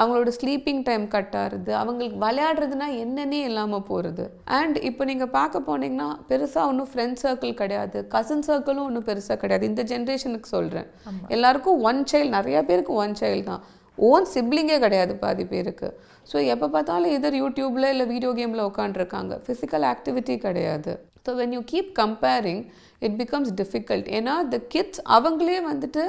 அவங்களோட 0.00 0.30
ஸ்லீப்பிங் 0.36 0.82
டைம் 0.88 1.04
கட் 1.14 1.36
ஆகுறது 1.42 1.72
அவங்களுக்கு 1.80 2.18
விளையாடுறதுனா 2.24 2.88
என்னன்னே 3.04 3.40
இல்லாமல் 3.48 3.84
போகிறது 3.88 4.24
அண்ட் 4.58 4.76
இப்போ 4.88 5.02
நீங்கள் 5.10 5.30
பார்க்க 5.36 5.66
போனீங்கன்னா 5.68 6.08
பெருசாக 6.30 6.70
ஒன்றும் 6.70 6.90
ஃப்ரெண்ட் 6.90 7.20
சர்க்கிள் 7.22 7.54
கிடையாது. 7.62 8.00
கசின் 8.14 8.46
சர்க்கிளும் 8.48 8.86
ஒன்றும் 8.88 9.06
பெருசாக 9.10 9.38
கிடையாது. 9.44 9.70
இந்த 9.70 9.84
ஜென்ரேஷனுக்கு 9.92 10.50
சொல்கிறேன் 10.56 10.88
எல்லாருக்கும் 11.36 11.80
ஒன் 11.90 12.02
சைல்டு 12.12 12.34
நிறைய 12.38 12.60
பேருக்கு 12.70 12.94
ஒன் 13.04 13.16
சைல்டு 13.22 13.46
தான். 13.52 13.62
ஓன் 13.98 14.28
சிப்ளிங்கே 14.34 14.78
கிடையாது 14.84 15.14
பாதி 15.24 15.46
பேருக்கு. 15.54 15.90
ஸோ 16.32 16.36
எப்போ 16.54 16.68
பார்த்தாலும் 16.74 17.14
எதர் 17.16 17.40
யூடியூப்பில் 17.42 17.92
இல்லை 17.94 18.06
வீடியோ 18.12 18.32
கேமில் 18.40 18.68
உட்காந்துருக்காங்க 18.70 19.40
ஃபிசிக்கல் 19.46 19.86
ஆக்டிவிட்டி 19.94 20.36
கிடையாது. 20.46 20.94
So 21.26 21.32
when 21.40 21.54
you 21.56 21.62
keep 21.72 21.90
comparing 22.02 22.62
it 23.06 23.16
becomes 23.22 23.50
difficult 23.60 24.08
ஏன்னா 24.18 24.34
த 24.54 24.58
கிட்ஸ் 24.74 25.02
அவங்களே 25.16 25.58
வந்துட்டு 25.70 26.04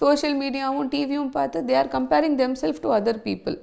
சோஷியல் 0.00 0.36
மீடியாவும் 0.42 0.88
டிவியும் 0.94 1.32
பார்த்து 1.36 1.58
they 1.68 1.74
are 1.80 1.90
comparing 1.96 2.38
themself 2.62 2.80
to 2.84 2.90
other 2.98 3.20
people 3.26 3.56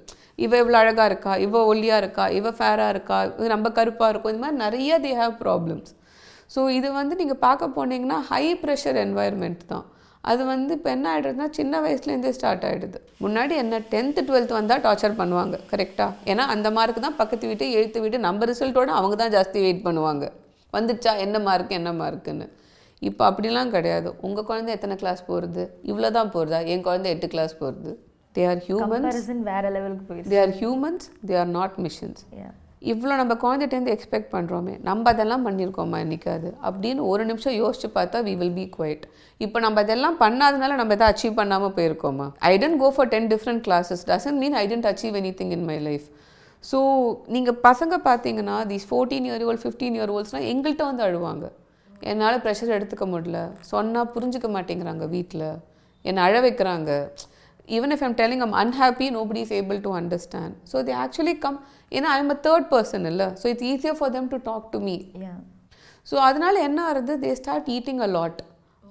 இவ 0.45 0.51
இவ்வளோ 0.61 0.77
அழகாக 0.83 1.07
இருக்கா? 1.11 1.33
இவ 1.45 1.59
ஒல்லியாக 1.71 2.01
இருக்கா? 2.03 2.25
இவ 2.37 2.51
ஃபேராக 2.59 2.93
இருக்கா? 2.93 3.17
இது 3.39 3.47
நம்ம 3.55 3.69
கருப்பாக 3.77 4.11
இருக்கும். 4.13 4.31
இந்த 4.33 4.43
மாதிரி 4.43 4.59
நிறைய 4.65 4.99
தே 5.03 5.11
ஹேவ் 5.19 5.35
ப்ராப்ளம்ஸ் 5.43 5.91
ஸோ 6.53 6.61
இது 6.77 6.87
வந்து 6.99 7.13
நீங்கள் 7.21 7.41
பார்க்க 7.45 7.75
போனீங்கன்னா 7.77 8.17
ஹை 8.29 8.45
ப்ரெஷர் 8.63 8.97
என்வாயர்மெண்ட் 9.03 9.61
தான். 9.73 9.85
அது 10.23 10.41
வந்து 10.51 10.71
இப்போ 10.77 10.89
என்ன 10.95 11.05
ஆகிடுதுன்னா 11.13 11.47
சின்ன 11.57 11.79
வயசுலேருந்தே 11.85 12.31
ஸ்டார்ட் 12.37 12.65
ஆகிடுது 12.67 12.99
முன்னாடி 13.23 13.53
என்ன 13.63 13.79
டென்த்து 13.93 14.21
டுவெல்த் 14.29 14.53
வந்தால் 14.59 14.83
டார்ச்சர் 14.85 15.19
பண்ணுவாங்க. 15.21 15.55
கரெக்டாக 15.71 16.11
ஏன்னா 16.31 16.45
அந்த 16.53 16.69
மார்க் 16.77 17.05
தான் 17.07 17.19
பக்கத்து 17.21 17.49
வீட்டு 17.51 17.67
எழுத்து 17.79 18.03
வீட்டு 18.05 18.19
நம்ம 18.27 18.45
ரிசல்ட்டோட 18.51 18.91
அவங்க 18.99 19.17
தான் 19.23 19.33
ஜாஸ்தி 19.37 19.59
வெயிட் 19.65 19.85
பண்ணுவாங்க. 19.87 20.25
வந்துச்சா 20.77 21.13
என்ன 21.25 21.39
மார்க் 21.49 21.77
என்ன 21.79 21.93
மார்க்குன்னு 22.01 22.47
இப்போ 23.09 23.23
அப்படிலாம் 23.29 23.73
கிடையாது. 23.75 24.09
உங்கள் 24.25 24.47
குழந்தை 24.49 24.71
எத்தனை 24.77 24.95
கிளாஸ் 25.03 25.21
போகிறது 25.29 25.63
இவ்வளோ 25.91 26.11
தான் 26.17 26.33
போகிறதா 26.35 26.59
என் 26.73 26.83
குழந்தை 26.87 27.09
எட்டு 27.15 27.27
கிளாஸ் 27.35 27.55
போகிறது 27.61 27.93
தே 28.35 28.43
ஆர் 28.51 28.61
ஹியூமன்ஸ் 28.67 29.05
கம்பேரிசன் 29.05 29.41
வேற 29.51 29.63
லெவலுக்கு 29.77 30.05
போயிடுச்சு. 30.09 30.31
They 30.33 30.39
are 30.43 30.53
humans 30.59 31.07
they 31.29 31.35
are 31.41 31.51
not 31.57 31.75
machines. 31.85 32.23
இவ்வளோ 32.91 33.13
நம்ம 33.19 33.33
குழந்தைகிட்டேருந்து 33.43 33.91
எக்ஸ்பெக்ட் 33.95 34.31
பண்ணுறோமே 34.33 34.73
நம்ம 34.87 35.11
அதெல்லாம் 35.11 35.43
பண்ணியிருக்கோமா? 35.45 35.97
என்னைக்காது 36.05 36.49
அப்படின்னு 36.67 37.01
ஒரு 37.11 37.23
நிமிஷம் 37.29 37.55
யோசிச்சு 37.59 37.87
பார்த்தா 37.97 38.19
வி 38.27 38.33
வில் 38.41 38.57
பி 38.57 38.65
குவைட் 38.77 39.03
இப்போ 39.45 39.57
நம்ம 39.65 39.83
அதெல்லாம் 39.85 40.17
பண்ணாதனால 40.23 40.75
நம்ம 40.79 40.95
எதாவது 40.97 41.11
அச்சீவ் 41.13 41.37
பண்ணாமல் 41.39 41.73
போயிருக்கோமா? 41.77 42.27
I 42.49 42.51
tend 42.63 42.79
go 42.83 42.89
for 42.95 43.09
ten 43.13 43.29
different 43.33 43.63
classes 43.67 44.03
doesn't 44.11 44.39
mean 44.43 44.57
I 44.61 44.65
tend 44.71 44.89
achieve 44.91 45.15
anything 45.41 45.53
in 45.57 45.65
my 45.71 45.77
life 45.87 46.07
so 46.69 46.79
நீங்கள் 47.35 47.59
பசங்க 47.67 47.93
பார்த்தீங்கன்னா 48.07 48.55
these 48.71 48.87
fourteen 48.89 49.27
year 49.29 49.45
old 49.49 49.63
fifteen 49.63 49.97
year 49.99 50.13
ஓல்ட்ஸ்னால் 50.15 50.47
எங்கள்கிட்ட 50.53 50.85
வந்து 50.91 51.05
அழுவாங்க 51.07 51.45
என்னால் 52.11 52.41
ப்ரெஷர் 52.45 52.75
எடுத்துக்க 52.77 53.05
முடியல 53.13 53.39
சொன்னால் 53.71 54.11
புரிஞ்சுக்க 54.15 54.47
மாட்டேங்கிறாங்க 54.55 55.05
வீட்டில் 55.17 55.47
என்னை 56.05 56.21
அழ 56.27 56.35
வைக்கிறாங்க 56.47 56.91
even 57.67 57.91
if 57.91 58.01
I'm 58.03 58.15
telling 58.15 58.41
I'm 58.41 58.53
unhappy, 58.53 59.09
nobody 59.09 59.41
is 59.41 59.51
able 59.51 59.79
to 59.81 59.91
understand. 59.91 60.55
So 60.65 60.83
they 60.83 60.91
actually 60.93 61.35
come, 61.35 61.59
you 61.91 62.01
know, 62.01 62.09
I'm 62.09 62.29
a 62.29 62.35
third 62.35 62.69
person, 62.69 63.05
illa. 63.05 63.37
so 63.37 63.47
it's 63.49 63.61
easier 63.63 63.95
for 63.95 64.09
them 64.09 64.29
to 64.29 64.39
talk 64.39 64.71
to 64.73 64.79
me. 64.79 64.97
Yeah. 65.25 65.39
So 66.07 66.15
அதனால 66.27 66.55
என்ன 66.67 66.79
ஆகுது 66.87 67.13
they 67.21 67.29
start 67.39 67.67
eating 67.73 68.01
a 68.05 68.07
lot 68.15 68.39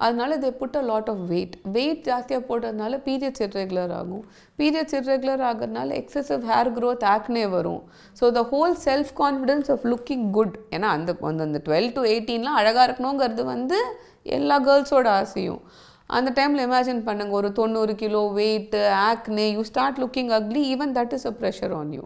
அதனால 0.01 0.37
they 0.43 0.51
put 0.61 0.77
a 0.81 0.83
lot 0.91 1.11
of 1.13 1.21
weight 1.33 1.55
weight 1.77 2.01
ஜாஸ்தியாக 2.09 2.43
போட்டதுனால 2.49 2.99
periods 3.07 3.43
irregular 3.47 3.93
ஆகும். 3.99 4.25
Periods 4.61 4.97
irregular 4.99 5.43
ஆகிறதுனால 5.51 5.89
excessive 6.01 6.43
hair 6.51 6.71
growth 6.79 7.05
acne 7.15 7.45
வரும். 7.57 7.83
So 8.21 8.31
the 8.39 8.43
whole 8.53 8.75
self 8.87 9.13
confidence 9.23 9.71
of 9.75 9.85
looking 9.93 10.27
good 10.39 10.57
ஏன்னா 10.77 10.91
அந்த 10.97 11.13
அந்த 11.31 11.43
அந்த 11.49 11.61
டுவெல் 11.69 11.91
டு 11.97 12.05
எயிட்டீன்லாம் 12.13 12.59
அழகாக 12.63 12.87
இருக்கணுங்கிறது 12.89 13.45
வந்து 13.55 13.79
எல்லா 14.39 14.59
கேர்ள்ஸோட 14.69 15.09
ஆசையும். 15.21 15.63
அந்த 16.17 16.31
டைமில் 16.39 16.65
இமேஜின் 16.69 17.05
பண்ணுங்கள் 17.07 17.39
ஒரு 17.39 17.51
தொண்ணூறு 17.59 17.93
kilo 18.01 18.23
weight 18.39 18.81
acne 19.11 19.47
you 19.57 19.63
start 19.71 20.01
looking 20.03 20.33
ugly 20.39 20.63
even 20.73 20.93
that 20.99 21.15
is 21.19 21.29
a 21.31 21.35
pressure 21.41 21.75
on 21.79 21.93
you 21.99 22.05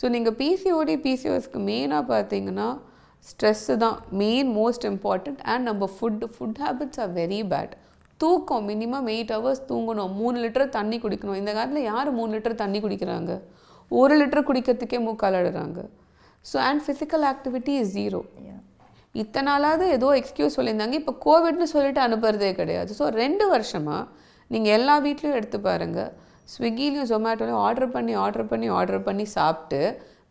so 0.00 0.08
நீங்கள் 0.14 0.36
பிசிஓடி 0.40 0.94
பிசிஓஎஸ்க்கு 1.06 1.60
மெயினாக 1.68 2.04
பார்த்தீங்கன்னா 2.12 2.68
ஸ்ட்ரெஸ்ஸு 3.30 3.74
தான் 3.84 3.96
மெயின் 4.22 4.50
மோஸ்ட் 4.58 4.86
இம்பார்ட்டண்ட் 4.92 5.40
அண்ட் 5.52 5.64
நம்ம 5.70 5.88
food 5.94 6.24
food 6.34 6.60
habits 6.64 7.00
are 7.04 7.12
very 7.20 7.40
bad 7.52 7.72
தூக்கம் 8.20 8.64
மினிமம் 8.70 9.08
எயிட் 9.14 9.32
ஹவர்ஸ் 9.36 9.62
தூங்கணும். 9.70 10.12
மூணு 10.20 10.36
லிட்டர் 10.44 10.74
தண்ணி 10.76 10.96
குடிக்கணும். 11.02 11.38
இந்த 11.40 11.50
காலத்தில் 11.56 11.88
யார் 11.92 12.08
மூணு 12.18 12.30
லிட்டர் 12.36 12.60
தண்ணி 12.62 12.78
குடிக்கிறாங்க? 12.84 13.32
ஒரு 13.90 14.14
லிட்டர் 14.20 14.46
குடிக்கிறதுக்கே 14.48 14.98
மூக்காலடுறாங்க 15.08 15.80
so 16.50 16.56
and 16.68 16.82
physical 16.84 17.24
activity 17.32 17.72
is 17.82 17.92
zero. 17.98 18.20
இத்தனை 19.22 19.46
நாளாவது 19.50 19.84
ஏதோ 19.96 20.08
எக்ஸ்கியூஸ் 20.20 20.56
சொல்லியிருந்தாங்க. 20.56 20.96
இப்போ 21.00 21.12
கோவிட்னு 21.26 21.66
சொல்லிட்டு 21.74 22.00
அனுப்புறதே 22.06 22.50
கிடையாது. 22.60 22.90
ஸோ 22.98 23.04
ரெண்டு 23.22 23.44
வருஷமாக 23.52 24.02
நீங்கள் 24.54 24.74
எல்லா 24.78 24.94
வீட்லேயும் 25.06 25.38
எடுத்து 25.38 25.58
பாருங்கள் 25.68 26.10
ஸ்விக்கிலையும் 26.52 27.08
ஜொமேட்டோலையும் 27.12 27.62
ஆர்டர் 27.66 27.94
பண்ணி 27.94 28.12
ஆர்டர் 28.24 28.50
பண்ணி 28.52 28.68
ஆர்டர் 28.78 29.06
பண்ணி 29.08 29.24
சாப்பிட்டு 29.36 29.80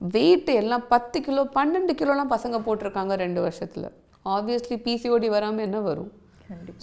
வெயிட் 0.02 0.50
எல்லாம் 0.62 0.84
பத்து 0.92 1.18
கிலோ 1.26 1.42
பன்னெண்டு 1.56 1.94
கிலோலாம் 2.00 2.34
பசங்க 2.34 2.58
போட்டிருக்காங்க 2.66 3.14
ரெண்டு 3.22 3.40
வருஷத்தில். 3.46 3.88
ஆப்வியஸ்லி 4.36 4.78
பிசிஓடி 4.86 5.28
வராமல் 5.36 5.66
என்ன 5.68 5.80
வரும்? 5.88 6.12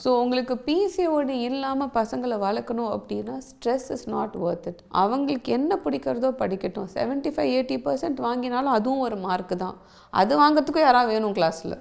ஸோ 0.03 0.09
உங்களுக்கு 0.23 0.55
பிசிஓடி 0.67 1.37
இல்லாமல் 1.49 1.93
பசங்களை 1.99 2.37
வளர்க்கணும் 2.45 2.91
அப்படின்னா 2.97 3.35
stress 3.47 3.87
is 3.95 4.05
not 4.15 4.35
worth 4.47 4.67
it 4.71 4.81
அவங்களுக்கு 5.03 5.53
என்ன 5.59 5.79
பிடிக்கிறதோ 5.85 6.31
படிக்கட்டும். 6.43 6.89
செவன்ட்டி 6.97 7.31
ஃபைவ் 7.37 7.51
எயிட்டி 7.55 7.79
பர்சன்ட் 7.87 8.21
வாங்கினாலும் 8.27 8.75
அதுவும் 8.79 9.05
ஒரு 9.07 9.19
மார்க் 9.27 9.55
தான். 9.65 9.77
அது 10.13 10.33
வாங்குறதுக்கும் 10.43 10.87
யாராவது 10.89 11.13
வேணும் 11.15 11.37
கிளாஸில் 11.39 11.77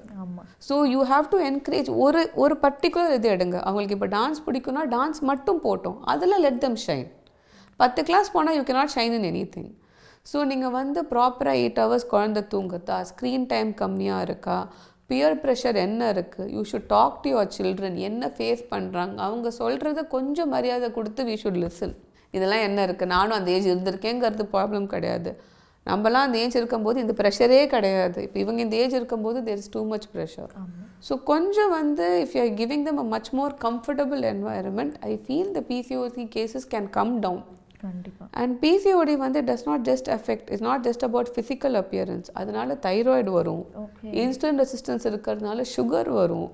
so 0.69 0.77
you 0.93 1.01
have 1.11 1.27
to 1.33 1.39
encourage 1.49 1.91
ஒரு 2.05 2.23
ஒரு 2.43 2.57
பர்டிகுலர் 2.65 3.15
இது 3.19 3.29
எடுங்க. 3.35 3.57
அவங்களுக்கு 3.67 3.97
இப்போ 3.99 4.11
டான்ஸ் 4.17 4.41
பிடிக்கும்னா 4.47 4.85
டான்ஸ் 4.97 5.21
மட்டும் 5.31 5.61
போட்டோம். 5.67 5.99
அதில் 6.13 6.41
லெட் 6.45 6.63
தம் 6.65 6.81
ஷைன் 6.87 7.07
பத்து 7.79 8.01
கிளாஸ் 8.09 8.35
போனால் 8.35 8.55
you 8.59 8.63
cannot 8.69 8.91
shine 8.97 9.15
in 9.17 9.27
anything 9.53 9.71
so 10.25 10.39
நீங்கள் 10.49 10.73
வந்து 10.79 10.99
ப்ராப்பராக 11.11 11.59
எயிட் 11.61 11.79
ஹவர்ஸ் 11.83 12.11
குழந்தை 12.11 12.41
தூங்குதா 12.51 12.97
ஸ்க்ரீன் 13.09 13.47
டைம் 13.53 13.71
கம்மியாக 13.81 14.25
இருக்கா? 14.27 14.57
பியர் 15.09 15.35
ப்ரெஷர் 15.41 15.77
என்ன 15.85 16.01
இருக்குது 16.13 16.51
you 16.55 16.61
should 16.69 16.87
talk 16.93 17.17
to 17.23 17.29
your 17.31 17.49
children 17.55 17.97
என்ன 18.09 18.29
ஃபேஸ் 18.35 18.61
பண்ணுறாங்க 18.71 19.15
அவங்க 19.25 19.49
சொல்கிறத 19.61 20.03
கொஞ்சம் 20.13 20.51
மரியாதை 20.55 20.89
கொடுத்து 20.97 21.23
வி 21.29 21.35
ஷுட் 21.41 21.59
லிசன் 21.63 21.93
இதெல்லாம் 22.33 22.63
என்ன 22.67 22.79
இருக்குது 22.87 23.11
நானும் 23.15 23.37
அந்த 23.37 23.49
ஏஜ் 23.55 23.67
இருந்திருக்கேங்கிறது 23.71 24.45
ப்ராப்ளம் 24.53 24.87
கிடையாது. 24.93 25.31
நம்மலாம் 25.85 26.25
அந்த 26.27 26.37
ஏஜ் 26.43 26.55
இருக்கும்போது 26.59 26.97
இந்த 27.03 27.13
ப்ரெஷரே 27.19 27.61
கிடையாது. 27.73 28.19
இப்போ 28.27 28.37
இவங்க 28.43 28.59
இந்த 28.65 28.75
ஏஜ் 28.83 28.95
இருக்கும்போது 28.99 29.39
there 29.47 29.61
is 29.63 29.73
too 29.75 29.81
much 29.91 30.07
pressure 30.13 30.51
so 31.07 31.13
கொஞ்சம் 31.31 31.73
வந்து 31.79 32.07
if 32.23 32.35
you 32.35 32.41
are 32.45 32.53
giving 32.61 32.85
them 32.87 33.01
a 33.03 33.07
much 33.15 33.31
more 33.39 33.55
comfortable 33.65 34.23
environment 34.31 34.95
I 35.11 35.13
feel 35.25 35.51
the 35.57 35.63
PCOC 35.71 36.25
cases 36.37 36.69
can 36.73 36.89
come 36.97 37.13
down 37.25 37.43
and 38.41 38.53
PCOD 38.63 39.13
வந்து 39.23 39.39
does 39.47 39.65
not 39.69 39.85
just 39.89 40.09
affect 40.15 40.49
is 40.55 40.63
not 40.67 40.83
just 40.87 41.05
about 41.07 41.31
physical 41.35 41.75
appearance 41.81 42.29
அதனால 42.41 42.77
thyroid 42.85 43.31
வரும். 43.37 43.63
Insulin 44.23 44.59
resistance 44.63 45.07
இருக்கிறதுனால 45.11 45.65
sugar 45.75 46.11
வரும். 46.19 46.49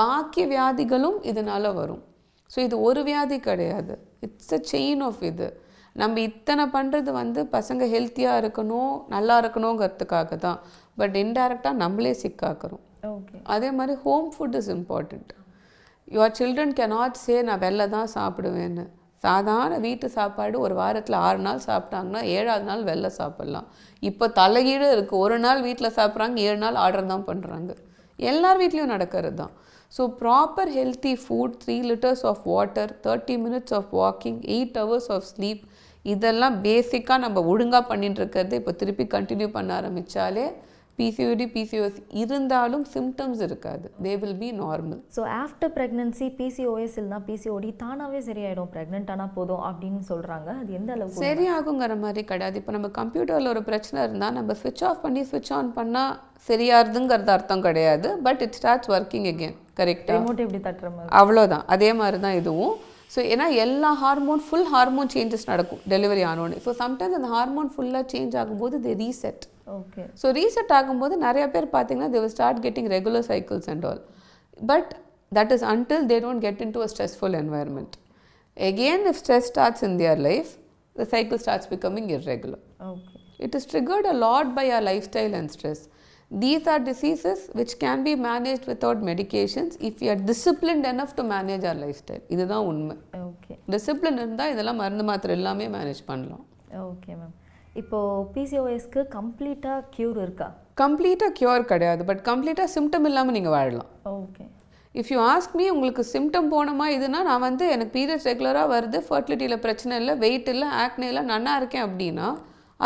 பாக்கி 0.00 0.44
வியாதிகளும் 0.52 1.18
இதனால 1.30 1.72
வரும். 1.80 2.02
So 2.50 2.58
இது 2.66 2.76
ஒரு 2.88 3.00
வியாதி 3.08 3.38
கிடையாது. 3.48 3.94
இட்ஸ் 4.26 4.54
அ 4.58 4.60
செயின் 4.72 5.02
ஆஃப் 5.08 5.22
இது. 5.30 5.48
நம்ம 6.02 6.20
இத்தனை 6.28 6.64
பண்ணுறது 6.76 7.10
வந்து 7.20 7.40
பசங்க 7.56 7.88
ஹெல்த்தியாக 7.94 8.40
இருக்கணும் 8.42 8.92
நல்லா 9.14 9.36
இருக்கணுங்கிறதுக்காக 9.42 10.36
தான். 10.46 10.60
பட் 11.00 11.16
இன்டைரக்டாக 11.22 11.74
நம்மளே 11.82 12.12
சிக்காக்குறோம் 12.22 12.84
அதே 13.54 13.70
மாதிரி 13.78 13.94
home 14.04 14.28
food 14.34 14.56
is 14.60 14.70
important 14.76 15.32
your 16.14 16.36
children 16.38 16.76
cannot 16.78 17.14
say 17.24 17.34
நான் 17.48 17.62
வெளில 17.64 17.82
தான் 17.94 18.08
சாப்பிடுவேன்னு. 18.14 18.84
சாதாரண 19.24 19.78
வீட்டு 19.84 20.06
சாப்பாடு 20.16 20.56
ஒரு 20.64 20.74
வாரத்தில் 20.80 21.16
ஆறு 21.26 21.40
நாள் 21.46 21.64
சாப்பிட்டாங்கன்னா 21.68 22.20
ஏழாவது 22.36 22.66
நாள் 22.70 22.82
வெளில 22.90 23.08
சாப்பிட்லாம். 23.20 23.66
இப்போ 24.02 24.24
தலைகீழ 24.40 24.82
இருக்குது 24.94 25.22
ஒரு 25.24 25.38
நாள் 25.44 25.60
வீட்டில் 25.62 25.96
சாப்பிட்றாங்க 25.98 26.44
ஏழு 26.48 26.58
நாள் 26.64 26.78
ஆர்டர் 26.84 27.10
தான் 27.12 27.26
பண்ணுறாங்க 27.30 27.72
எல்லார் 28.18 28.60
வீட்லேயும் 28.62 28.94
நடக்கிறது 28.94 29.36
தான் 29.40 29.52
so 29.92 30.04
proper 30.20 30.70
healthy 30.76 31.12
food 31.22 31.58
three 31.62 31.76
litres 31.90 32.24
of 32.30 32.42
water 32.52 32.90
thirty 33.04 33.36
minutes 33.44 33.74
of 33.78 33.92
walking 34.00 34.40
eight 34.56 34.78
hours 34.82 35.10
of 35.16 35.28
sleep 35.32 35.62
இதெல்லாம் 36.04 36.56
பேசிக்காக 36.64 37.18
நம்ம 37.18 37.38
ஒழுங்காக 37.52 37.84
பண்ணிட்டு 37.88 38.20
இருக்கிறது 38.22 38.58
இப்போ 38.60 38.72
திருப்பி 38.80 39.04
கண்டினியூ 39.14 39.48
பண்ண 39.50 39.70
ஆரம்பித்தாலே 39.78 40.46
பிசிஓடி 40.98 41.46
பிசிஓஎஸ் 41.56 41.98
இருந்தாலும் 42.20 42.84
சிம்டம்ஸ் 42.94 43.42
இருக்காது. 43.46 43.86
They 44.04 44.12
will 44.22 44.38
be 44.42 44.50
normal 44.62 45.00
so 45.16 45.24
after 45.42 45.72
pregnancy 45.76 46.28
PCOS 46.40 46.96
இல்லைனா 47.02 47.20
பிசிஓடி 47.30 47.70
தானாகவே 47.84 48.20
சரியாயிடும். 48.30 48.70
ப்ரெக்னென்ட் 48.74 49.12
ஆனால் 49.14 49.32
போதும் 49.36 49.64
அப்படின்னு 49.70 50.02
சொல்கிறாங்க 50.12 50.48
அது 50.62 50.72
எந்த 50.80 50.92
அளவுக்கு 50.96 51.24
சரியாகுங்கிற 51.26 51.96
மாதிரி 52.04 52.24
கிடையாது. 52.32 52.58
இப்போ 52.62 52.74
நம்ம 52.78 52.90
கம்ப்யூட்டரில் 53.00 53.52
ஒரு 53.54 53.62
பிரச்சனை 53.70 54.02
இருந்தால் 54.08 54.36
நம்ம 54.40 54.56
ஸ்விட்ச் 54.62 54.84
ஆஃப் 54.90 55.04
பண்ணி 55.06 55.22
ஸ்விட்ச் 55.30 55.52
ஆன் 55.60 55.72
பண்ணால் 55.78 56.12
சரியாருதுங்கிறது 56.50 57.32
அர்த்தம் 57.36 57.64
கிடையாது. 57.68 58.10
But 58.28 58.42
it 58.46 58.58
starts 58.60 58.92
working 58.96 59.26
again. 59.34 59.56
கரெக்டாக 59.80 60.14
ரிமோட் 60.18 60.40
எப்படி 60.44 60.60
தட்டுற 60.68 60.88
மாதிரி? 60.94 61.10
அவ்வளோதான் 61.20 61.66
அதே 61.74 61.90
மாதிரி 61.98 62.18
தான் 62.26 62.38
இதுவும். 62.42 62.76
ஸோ 63.14 63.20
ஏன்னா 63.32 63.46
எல்லா 63.64 63.90
ஹார்மோன் 64.02 64.42
ஃபுல் 64.46 64.68
ஹார்மோன் 64.72 65.10
சேஞ்சஸ் 65.14 65.46
நடக்கும் 65.50 65.82
டெலிவரி 65.92 66.24
ஆனோடனே 66.30 66.58
ஸோ 66.66 66.72
சம்டைம்ஸ் 66.82 67.16
அந்த 67.18 67.30
ஹார்மோன் 67.36 67.70
ஃபுல்லாக 67.74 68.04
சேஞ்ச் 68.12 68.34
ஆகும்போது 68.42 68.78
they 68.86 68.92
reset 69.04 69.44
okay 69.76 70.04
so 70.22 70.26
reset 70.40 70.72
ஆகும்போது 70.78 71.16
நிறைய 71.26 71.44
பேர் 71.54 71.68
பார்த்தீங்கன்னா 71.76 72.10
they 72.14 72.20
will 72.24 72.34
start 72.36 72.60
getting 72.66 72.90
regular 72.96 73.26
cycles 73.30 73.68
and 73.74 73.86
all 73.90 74.02
but 74.72 74.90
that 75.32 75.52
is 75.56 75.66
until 75.74 76.02
they 76.12 76.18
don't 76.26 76.42
get 76.46 76.62
into 76.76 76.82
a 76.86 76.90
stressful 76.94 77.36
environment 77.42 77.96
again 78.56 79.00
if 79.10 79.16
stress 79.22 79.44
starts 79.52 79.80
in 79.88 79.92
their 80.02 80.16
life 80.28 80.48
the 80.96 81.06
cycle 81.12 81.38
starts 81.44 81.66
becoming 81.74 82.06
irregular. 82.16 82.60
Okay 82.88 83.14
it 83.46 83.52
is 83.58 83.64
triggered 83.72 84.06
a 84.12 84.16
lot 84.24 84.46
by 84.56 84.64
our 84.74 84.82
lifestyle 84.88 85.34
and 85.38 85.48
stress. 85.56 85.80
These 86.30 86.66
are 86.66 86.78
diseases 86.78 87.48
which 87.58 87.78
can 87.78 88.04
be 88.04 88.14
managed 88.14 88.66
without 88.66 88.98
medications 89.10 89.78
if 89.80 90.00
we 90.02 90.08
are 90.10 90.16
disciplined 90.30 90.84
enough 90.84 91.16
to 91.16 91.22
manage 91.22 91.64
our 91.64 91.78
lifestyle. 91.84 92.22
இதுதான் 92.34 92.66
உண்மை. 92.70 92.96
Okay 93.28 93.54
discipline 93.74 94.18
இருந்தால் 94.22 94.50
இதெல்லாம் 94.54 94.80
மருந்து 94.82 95.04
மாத்திரை 95.10 95.34
எல்லாமே 95.38 95.68
manage 95.76 96.02
பண்ணலாம். 96.10 96.44
Okay 96.90 97.12
ma'am 97.20 97.34
இப்போது 97.80 98.26
பிசிஓஎஸ்க்கு 98.34 99.00
கம்ப்ளீட்டாக 99.16 99.80
க்யூர் 99.96 100.20
இருக்கா? 100.26 100.48
கம்ப்ளீட்டாக 100.82 101.32
க்யூர் 101.38 101.64
கிடையாது 101.72 102.02
பட் 102.10 102.22
கம்ப்ளீட்டாக 102.28 102.68
சிம்டம் 102.76 103.08
இல்லாமல் 103.10 103.36
நீங்கள் 103.38 103.56
வாழலாம். 103.56 103.90
Okay 104.20 104.46
if 104.94 105.10
you 105.14 105.18
ask 105.32 105.56
me 105.60 105.64
உங்களுக்கு 105.74 106.02
சிம்டம் 106.12 106.52
போனமா 106.54 106.86
இதுனா 106.98 107.18
நான் 107.30 107.44
வந்து 107.48 107.64
எனக்கு 107.74 107.92
பீரியட்ஸ் 107.98 108.28
ரெகுலராக 108.30 108.72
வருது 108.74 109.00
ஃபர்டிலிட்டியில் 109.08 109.62
பிரச்சனை 109.66 109.96
இல்லை 110.02 110.14
வெயிட் 110.24 110.48
இல்லை 110.54 110.68
ஆக்னே 110.84 111.08
இல்லை 111.12 111.24
நன்னா 111.32 111.54
இருக்கேன் 111.60 111.86
அப்படின்னா 111.88 112.28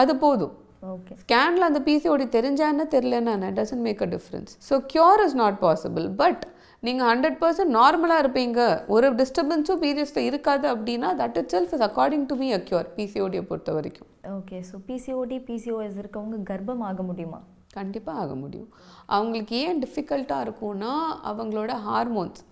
அது 0.01 0.13
போதும். 0.25 0.57
ஓகே 0.83 1.15
ஸ்கேனில் 1.23 1.69
அந்த 1.69 1.81
பிசிஓடி 1.87 2.25
தெரிஞ்சான்னு 2.37 2.85
தெரிலன்னா 2.95 3.51
doesn't 3.59 3.85
make 3.89 4.03
a 4.07 4.09
difference 4.15 4.53
so 4.69 4.77
cure 4.93 5.23
is 5.27 5.37
not 5.43 5.59
possible 5.65 6.07
but 6.23 6.43
நீங்கள் 6.83 7.09
ஹண்ட்ரட் 7.11 7.37
பர்சன்ட் 7.43 7.73
நார்மலாக 7.79 8.23
இருப்பீங்க. 8.23 8.61
ஒரு 8.95 9.09
டிஸ்டர்பன்ஸும் 9.21 9.83
பீரியட்ஸில் 9.85 10.29
இருக்காது 10.31 10.67
அப்படின்னா 10.75 11.11
that 11.21 11.37
itself 11.55 11.75
is 11.77 11.85
according 11.89 12.25
to 12.31 12.37
me 12.41 12.49
a 12.57 12.61
cure 12.69 12.89
பிசிஓடியை 12.97 13.43
பொறுத்த 13.51 13.73
வரைக்கும். 13.77 14.09
ஓகே 14.39 14.59
ஸோ 14.71 14.79
பிசிஓடி 14.89 15.39
பிசிஓஎஸ் 15.51 15.99
இருக்கவங்க 16.03 16.39
கர்ப்பம் 16.51 16.83
ஆக 16.89 17.03
முடியுமா? 17.11 17.41
கண்டிப்பாக 17.79 18.23
ஆக 18.25 18.33
முடியும். 18.43 18.71
அவங்களுக்கு 19.15 19.55
ஏன் 19.67 19.81
டிஃபிகல்ட்டாக 19.85 20.45
இருக்கும்னா 20.47 20.93
அவங்களோட 21.31 21.73
ஹார்மோன்ஸ் 21.87 22.43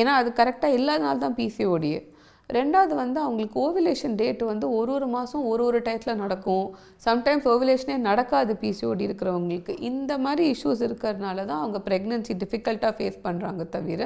ஏன்னா 0.00 0.12
அது 0.20 0.30
கரெக்டாக 0.40 0.76
இல்லாதனால 0.78 1.18
தான் 1.24 1.38
பிசிஓடியே 1.40 2.00
ரெண்டாவது 2.56 2.94
வந்து 2.94 3.18
அவங்களுக்கு 3.20 3.56
ஓவிலேஷன் 3.64 4.14
டேட் 4.14 4.42
வந்து 4.42 4.66
ஒரு 4.76 4.92
ஒரு 4.92 5.06
மாதம் 5.06 5.44
ஒரு 5.44 5.62
ஒரு 5.64 5.78
டயத்தில் 5.80 6.20
நடக்கும். 6.22 6.66
சம்டைம்ஸ் 7.06 7.46
ஓவிலேஷனே 7.54 7.96
நடக்காது 7.96 8.52
பிசிஓடி 8.62 9.04
இருக்கிறவங்களுக்கு. 9.08 9.74
இந்த 9.90 10.18
மாதிரி 10.18 10.44
இஷ்யூஸ் 10.52 10.82
இருக்கிறதுனால 10.88 11.44
தான் 11.44 11.60
அவங்க 11.64 11.80
ப்ரெக்னென்சி 11.88 12.34
டிஃபிகல்ட்டாக 12.42 12.92
ஃபேஸ் 12.98 13.18
பண்ணுறாங்க 13.24 13.68
தவிர 13.68 14.02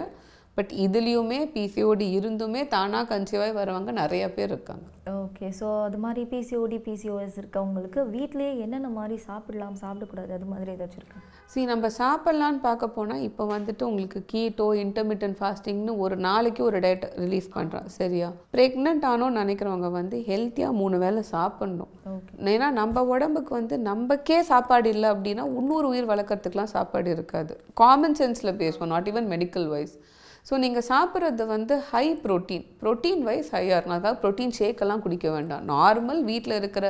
பட் 0.56 0.72
இதுலேயுமே 0.84 1.38
பிசிஓடி 1.54 2.06
இருந்துமே 2.16 2.62
தானாக 2.72 3.04
கன்சீவாகி 3.10 3.52
வரவங்க 3.58 3.90
நிறைய 4.00 4.24
பேர் 4.34 4.50
இருக்காங்க. 4.50 4.86
ஓகே 5.22 5.46
ஸோ 5.58 5.66
அது 5.84 5.98
மாதிரி 6.02 6.22
பிசிஓடி 6.32 6.78
பிசிஓஎஸ் 6.86 7.36
இருக்கவங்களுக்கு 7.40 8.00
வீட்டிலேயே 8.16 8.50
என்னென்ன 8.64 8.88
மாதிரி 8.96 9.16
சாப்பிடலாம் 9.28 9.78
சாப்பிடக்கூடாது 9.82 10.32
அது 10.38 10.46
மாதிரி 10.50 10.70
ஏதாச்சும் 10.74 11.00
இருக்கா? 11.02 11.20
சரி 11.52 11.64
நம்ம 11.70 11.86
சாப்பிட்லான்னு 11.98 12.60
பார்க்க 12.66 12.88
போனால் 12.96 13.24
இப்போ 13.28 13.46
வந்துட்டு 13.54 13.82
உங்களுக்கு 13.88 14.20
கீட்டோ 14.32 14.66
இன்டர்மீடியன்ட் 14.84 15.38
ஃபாஸ்டிங்னு 15.40 15.94
ஒரு 16.04 16.16
நாளைக்கு 16.28 16.62
ஒரு 16.68 16.78
டயட் 16.84 17.08
ரிலீஸ் 17.24 17.48
பண்ணுறான் 17.56 17.88
சரியா? 17.98 18.28
ப்ரெக்னென்ட் 18.54 19.08
ஆனோன்னு 19.12 19.42
நினைக்கிறவங்க 19.42 19.90
வந்து 19.98 20.18
ஹெல்த்தியாக 20.30 20.78
மூணு 20.82 20.98
வேளை 20.98 21.24
சாப்பிட்ணும். 21.34 21.92
ஓகே 22.14 22.54
ஏன்னா 22.54 22.70
நம்ம 22.80 23.04
உடம்புக்கு 23.14 23.54
வந்து 23.60 23.78
நமக்கே 23.90 24.40
சாப்பாடு 24.52 24.90
இல்லை 24.94 25.10
அப்படின்னா 25.10 25.44
இன்னொரு 25.60 25.88
உயிர் 25.94 26.10
வளர்க்குறதுக்குலாம் 26.14 26.74
சாப்பாடு 26.76 27.10
இருக்காது. 27.10 27.54
காமன் 27.82 28.18
சென்ஸில் 28.22 28.58
பேசுவோம் 28.64 28.94
not 28.96 29.10
even 29.12 29.30
medical 29.34 29.68
wise 29.74 29.96
so 30.48 30.54
நீங்கள் 30.62 30.84
சாப்பிட்றது 30.90 31.44
வந்து 31.52 31.74
ஹை 31.90 32.06
ப்ரோட்டீன் 32.22 32.64
ப்ரோட்டீன் 32.80 33.20
வைஸ் 33.26 33.50
ஹையாக 33.54 33.76
இருக்கும் 33.76 33.96
அதாவது 33.98 34.18
ப்ரோட்டீன் 34.22 34.54
ஷேக்கெல்லாம் 34.56 35.02
குடிக்க 35.04 35.26
வேண்டாம். 35.34 35.62
நார்மல் 35.72 36.20
வீட்டில் 36.30 36.56
இருக்கிற 36.60 36.86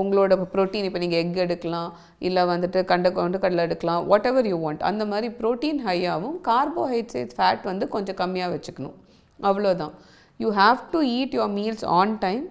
உங்களோட 0.00 0.38
ப்ரோட்டீன் 0.54 0.86
இப்போ 0.88 1.00
நீங்கள் 1.02 1.20
எக் 1.24 1.36
எடுக்கலாம் 1.44 1.90
இல்லை 2.28 2.42
வந்துட்டு 2.52 2.80
கண்ட 2.92 3.10
கொண்டு 3.18 3.40
கடலை 3.44 3.64
எடுக்கலாம் 3.68 4.02
வாட் 4.10 4.28
எவர் 4.30 4.48
யூ 4.52 4.58
வாண்ட் 4.64 4.82
அந்த 4.90 5.04
மாதிரி 5.12 5.30
ப்ரோட்டீன் 5.40 5.80
ஹையாகவும் 5.88 6.38
கார்போஹைட்ரேட் 6.48 7.36
ஃபேட் 7.38 7.64
வந்து 7.70 7.86
கொஞ்சம் 7.94 8.18
கம்மியாக 8.22 8.52
வச்சுக்கணும். 8.56 8.96
அவ்வளோதான் 9.40 9.94
you 10.40 10.50
have 10.62 10.80
to 10.94 11.00
eat 11.18 11.36
your 11.38 11.54
meals 11.60 11.86
on 12.00 12.16
time 12.26 12.44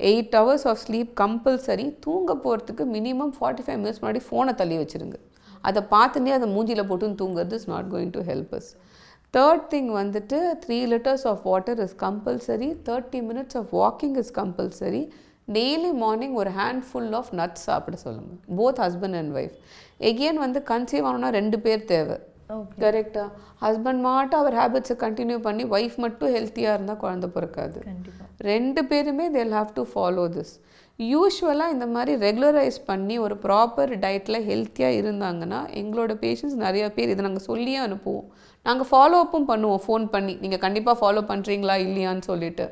eight 0.00 0.34
hours 0.40 0.66
of 0.70 0.80
sleep 0.86 1.10
compulsory 1.22 1.86
தூங்க 2.06 2.30
போகிறதுக்கு 2.44 2.84
மினிமம் 2.96 3.34
ஃபார்ட்டி 3.36 3.64
ஃபைவ் 3.66 3.80
மினிட்ஸ் 3.82 4.00
முன்னாடி 4.02 4.22
ஃபோனை 4.28 4.54
தள்ளி 4.60 4.78
வச்சுருங்க. 4.80 5.18
அதை 5.68 5.80
பார்த்துட்டே 5.94 6.32
அதை 6.38 6.46
மூஞ்சியில் 6.54 6.88
போட்டுன்னு 6.88 7.20
தூங்குறது 7.20 7.58
is 7.60 7.70
not 7.74 7.88
going 7.92 8.14
to 8.16 8.22
help 8.30 8.52
us 8.58 8.70
third 9.36 9.66
thing 9.72 9.90
வந்துட்டு 10.00 10.38
three 10.64 10.78
litres 10.92 11.26
of 11.30 11.42
water 11.50 11.80
is 11.84 11.96
compulsory 12.02 12.68
thirty 12.88 13.20
minutes 13.30 13.56
of 13.60 13.70
walking 13.82 14.16
is 14.22 14.32
compulsory 14.40 15.02
daily 15.56 15.90
morning 16.02 16.36
ஒரு 16.40 16.50
ஹேண்ட்ஃபுல் 16.60 17.10
ஆஃப் 17.20 17.32
நட்ஸ் 17.40 17.64
சாப்பிட 17.68 17.96
சொல்லுங்கள் 18.04 18.38
both 18.58 18.78
husband 18.84 19.16
and 19.20 19.34
wife 19.40 19.56
again 20.10 20.38
வந்து 20.44 20.60
கன்சீவ் 20.70 21.06
ஆகணும்னா 21.08 21.32
ரெண்டு 21.40 21.58
பேர் 21.66 21.82
தேவை. 21.94 22.16
கரெக்டாக 22.82 23.28
ஹஸ்பண்ட் 23.64 24.02
மாட்டும் 24.06 24.40
அவர் 24.42 24.56
ஹேபிட்ஸை 24.60 24.96
கண்டினியூ 25.04 25.38
பண்ணி 25.46 25.64
ஒய்ஃப் 25.76 25.96
மட்டும் 26.04 26.32
ஹெல்த்தியாக 26.36 26.76
இருந்தால் 26.76 27.00
குழந்தை 27.04 27.28
பிறக்காது. 27.36 27.80
ரெண்டு 28.50 28.80
பேருமே 28.90 29.26
they'll 29.36 29.54
have 29.58 29.70
to 29.78 29.84
follow 29.92 30.24
this 30.36 30.54
யூஸ்வலாக 30.98 31.74
இந்த 31.74 31.86
மாதிரி 31.94 32.12
ரெகுலரைஸ் 32.24 32.76
பண்ணி 32.88 33.14
ஒரு 33.24 33.34
ப்ராப்பர் 33.44 33.92
டயட்டில் 34.04 34.44
ஹெல்த்தியாக 34.48 34.98
இருந்தாங்கன்னா 35.00 35.60
எங்களோட 35.80 36.12
பேஷண்ட்ஸ் 36.24 36.58
நிறைய 36.64 36.84
பேர் 36.96 37.12
இதை 37.12 37.22
நாங்கள் 37.26 37.46
சொல்லியே 37.48 37.78
அனுப்புவோம். 37.86 38.26
நாங்கள் 38.66 38.88
ஃபாலோ 38.90 39.16
அப்பும் 39.24 39.48
பண்ணுவோம் 39.50 39.82
ஃபோன் 39.86 40.04
பண்ணி. 40.14 40.34
நீங்கள் 40.42 40.62
கண்டிப்பாக 40.66 40.96
ஃபாலோ 41.00 41.22
பண்ணுறீங்களா 41.30 41.76
இல்லையான்னு 41.86 42.24
சொல்லிட்டு. 42.30 42.66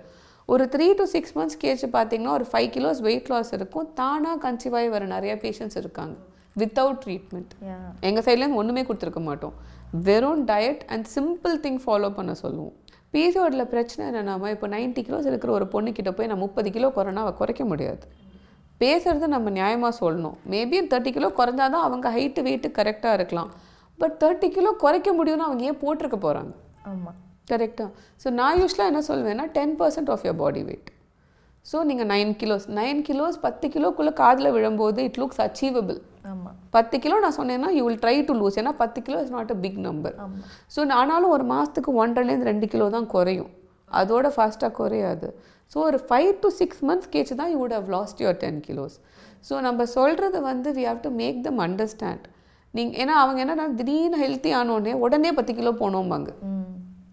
ஒரு 0.52 0.64
த்ரீ 0.74 0.86
டு 1.00 1.04
சிக்ஸ் 1.14 1.34
மந்த்ஸ் 1.38 1.60
கேச்சு 1.64 1.88
பார்த்தீங்கன்னா 1.96 2.34
ஒரு 2.38 2.46
ஃபைவ் 2.52 2.70
கிலோஸ் 2.76 3.00
வெயிட் 3.08 3.30
லாஸ் 3.32 3.52
இருக்கும். 3.58 3.88
தானாக 4.00 4.36
கன்சீவ் 4.44 4.76
ஆகி 4.80 4.90
வர 4.94 5.04
நிறைய 5.16 5.34
பேஷண்ட்ஸ் 5.44 5.80
இருக்காங்க. 5.82 6.16
வித்தவுட் 6.60 7.02
ட்ரீட்மெண்ட் 7.04 7.52
எங்கள் 8.08 8.24
சைட்லேருந்து 8.26 8.60
ஒன்றுமே 8.62 8.84
கொடுத்துருக்க 8.88 9.22
மாட்டோம். 9.30 9.54
வெறும் 10.08 10.44
diet 10.52 10.82
and 10.94 11.06
simple 11.16 11.56
thing 11.66 11.80
follow 11.84 12.10
பண்ண 12.18 12.34
சொல்லுவோம். 12.44 12.74
பிசிஓடில் 13.14 13.70
பிரச்சனை 13.72 14.02
என்னென்னாமா 14.08 14.50
இப்போ 14.54 14.66
90 14.74 15.02
கிலோஸ் 15.06 15.26
இருக்கிற 15.30 15.52
ஒரு 15.58 15.66
பொண்ணுக்கிட்ட 15.72 16.10
போய் 16.18 16.30
நான் 16.30 16.42
முப்பது 16.44 16.68
கிலோ 16.76 16.88
குறைனா 16.96 17.22
அவள் 17.24 17.38
குறைக்க 17.40 17.62
முடியாது. 17.72 18.04
பேசுறது 18.80 19.26
நம்ம 19.34 19.50
நியாயமாக 19.58 19.92
சொல்லணும். 20.00 20.36
மேபி 20.52 20.78
தேர்ட்டி 20.92 21.10
கிலோ 21.16 21.28
குறைஞ்சாதான் 21.40 21.84
அவங்க 21.88 22.06
ஹைட்டு 22.16 22.44
வெயிட்டு 22.46 22.70
கரெக்டாக 22.78 23.18
இருக்கலாம். 23.18 23.50
பட் 23.98 24.16
தேர்ட்டி 24.22 24.48
கிலோ 24.56 24.70
குறைக்க 24.84 25.10
முடியும்னு 25.18 25.48
அவங்க 25.48 25.64
ஏன் 25.70 25.80
போட்டிருக்க 25.82 26.18
போகிறாங்க 26.26 26.52
ஆமாம் 26.92 27.18
கரெக்டாக 27.50 27.90
ஸோ 28.22 28.30
நான் 28.40 28.58
யூஸ்வலாக 28.62 28.90
என்ன 28.92 29.02
சொல்வேன்னா 29.10 29.46
ten 29.58 29.76
percent 29.80 30.10
of 30.14 30.24
your 30.26 30.40
body 30.42 30.62
weight 30.68 30.90
so 31.66 31.78
நீங்கள் 31.88 32.08
நைன் 32.12 32.32
கிலோஸ் 32.42 32.64
நைன் 32.78 33.00
கிலோஸ் 33.08 33.36
பத்து 33.44 33.66
கிலோக்குள்ளே 33.74 34.12
காதில் 34.20 34.52
விழும்போது 34.56 35.00
இட் 35.08 35.18
லுக்ஸ் 35.22 35.42
அச்சீவபிள் 35.44 35.98
ஆமாம் 36.30 36.56
பத்து 36.76 36.96
கிலோ 37.04 37.16
நான் 37.24 37.36
சொன்னேன்னா 37.38 37.68
you 37.76 37.82
will 37.86 38.00
try 38.04 38.16
to 38.28 38.34
lose 38.40 38.58
ஏன்னா 38.62 38.72
பத்து 38.82 39.00
kilo 39.06 39.16
is 39.24 39.32
not 39.36 39.52
a 39.54 39.58
big 39.64 39.80
number 39.88 40.16
so 40.74 40.86
ஆனாலும் 41.00 41.32
ஒரு 41.36 41.44
மாதத்துக்கு 41.54 41.92
ஒன்றரைலேருந்து 42.02 42.50
ரெண்டு 42.52 42.66
கிலோ 42.74 42.86
தான் 42.96 43.08
குறையும். 43.14 43.50
அதோட 43.90 44.26
ஃபாஸ்ட்டாக 44.34 44.72
குறையாது. 44.80 45.28
ஸோ 45.72 45.78
ஒரு 45.88 45.98
ஃபைவ் 46.08 46.30
டு 46.42 46.48
சிக்ஸ் 46.60 46.82
மந்த்ஸ் 46.88 47.10
கேச்சு 47.14 47.34
தான் 47.40 47.50
you 47.52 47.58
would 47.62 47.74
have 47.78 47.88
lost 47.96 48.16
your 48.24 48.34
ten 48.42 48.60
kilos 48.68 48.96
so 49.48 49.54
நம்ம 49.66 49.84
சொல்கிறது 49.96 50.38
வந்து 50.50 50.68
we 50.78 50.84
have 50.90 51.00
to 51.06 51.10
make 51.22 51.38
them 51.46 51.58
understand 51.66 52.24
நீங்கள் 52.74 52.98
ஏன்னா 53.02 53.14
அவங்க 53.22 53.38
என்னன்னா 53.44 53.66
திடீர்னு 53.78 54.18
ஹெல்த்தி 54.24 54.52
ஆனோடனே 54.60 54.94
உடனே 55.04 55.32
பத்து 55.38 55.54
கிலோ 55.60 55.72
போனோம்பாங்க. 55.82 56.30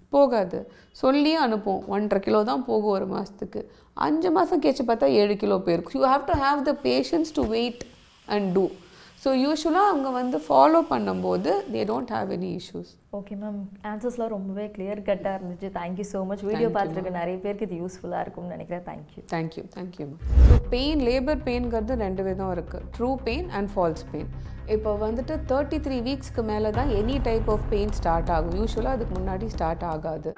போகாது. 0.10 0.60
சொல்லியே 1.02 1.38
அனுப்புவோம். 1.46 1.86
ஒன்றரை 1.88 2.20
கிலோ 2.26 2.40
தான் 2.44 2.66
போகும் 2.66 2.96
ஒரு 2.98 3.08
மாதத்துக்கு 3.08 3.62
அஞ்சு 3.94 4.32
மாதம் 4.32 4.62
கேச்சு 4.62 4.84
பார்த்தா 4.88 5.08
ஏழு 5.22 5.36
கிலோ 5.36 5.58
போயிருக்கும். 5.66 5.96
You 5.98 6.08
have 6.08 6.26
to 6.30 6.36
have 6.46 6.62
the 6.70 6.74
patience 6.84 7.32
to 7.34 7.44
wait 7.56 7.84
and 8.26 8.50
do 8.52 8.64
so 9.24 9.30
யூஸ்வலாக 9.44 9.90
அவங்க 9.92 10.10
வந்து 10.18 10.38
ஃபாலோ 10.44 10.80
பண்ணும்போது 10.92 11.52
they 11.74 11.80
don't 11.90 12.12
have 12.16 12.30
any 12.36 12.52
issues 12.60 12.92
okay 13.18 13.34
ma'am 13.42 13.58
ஆன்சர்ஸ்லாம் 13.92 14.32
ரொம்பவே 14.36 14.66
கிளியர் 14.76 15.02
கட்டாக 15.10 15.34
இருந்துச்சு. 15.38 15.70
தேங்க்யூ 15.80 16.06
ஸோ 16.12 16.20
மச் 16.30 16.44
வீடியோ 16.50 16.70
பார்த்துருக்க 16.78 17.12
நிறைய 17.18 17.38
பேருக்கு 17.46 17.68
இது 17.68 17.80
யூஸ்ஃபுல்லாக 17.82 18.24
இருக்கும்னு 18.26 18.54
நினைக்கிறேன். 18.56 18.84
Thank you 18.90 19.24
thank you 19.34 19.64
thank you 19.76 20.08
so 20.52 20.60
pain 20.76 21.02
labour 21.10 21.42
பெயின்ங்கிறது 21.50 21.98
ரெண்டு 22.06 22.24
விதம் 22.30 22.54
இருக்குது 22.56 22.88
true 22.98 23.10
pain 23.28 23.50
and 23.60 23.72
false 23.74 24.06
pain 24.14 24.32
இப்போ 24.76 24.92
வந்துட்டு 25.06 25.36
தேர்ட்டி 25.52 25.78
த்ரீ 25.86 26.00
வீக்ஸ்க்கு 26.08 26.42
மேலே 26.52 26.72
தான் 26.80 26.90
any 27.02 27.18
type 27.28 27.48
of 27.54 27.68
pain 27.74 27.94
start 28.00 28.32
ஆகும். 28.36 28.58
யூஸ்வலாக 28.62 28.98
அதுக்கு 28.98 29.16
முன்னாடி 29.20 29.46
ஸ்டார்ட் 29.56 29.86
ஆகாது. 29.94 30.32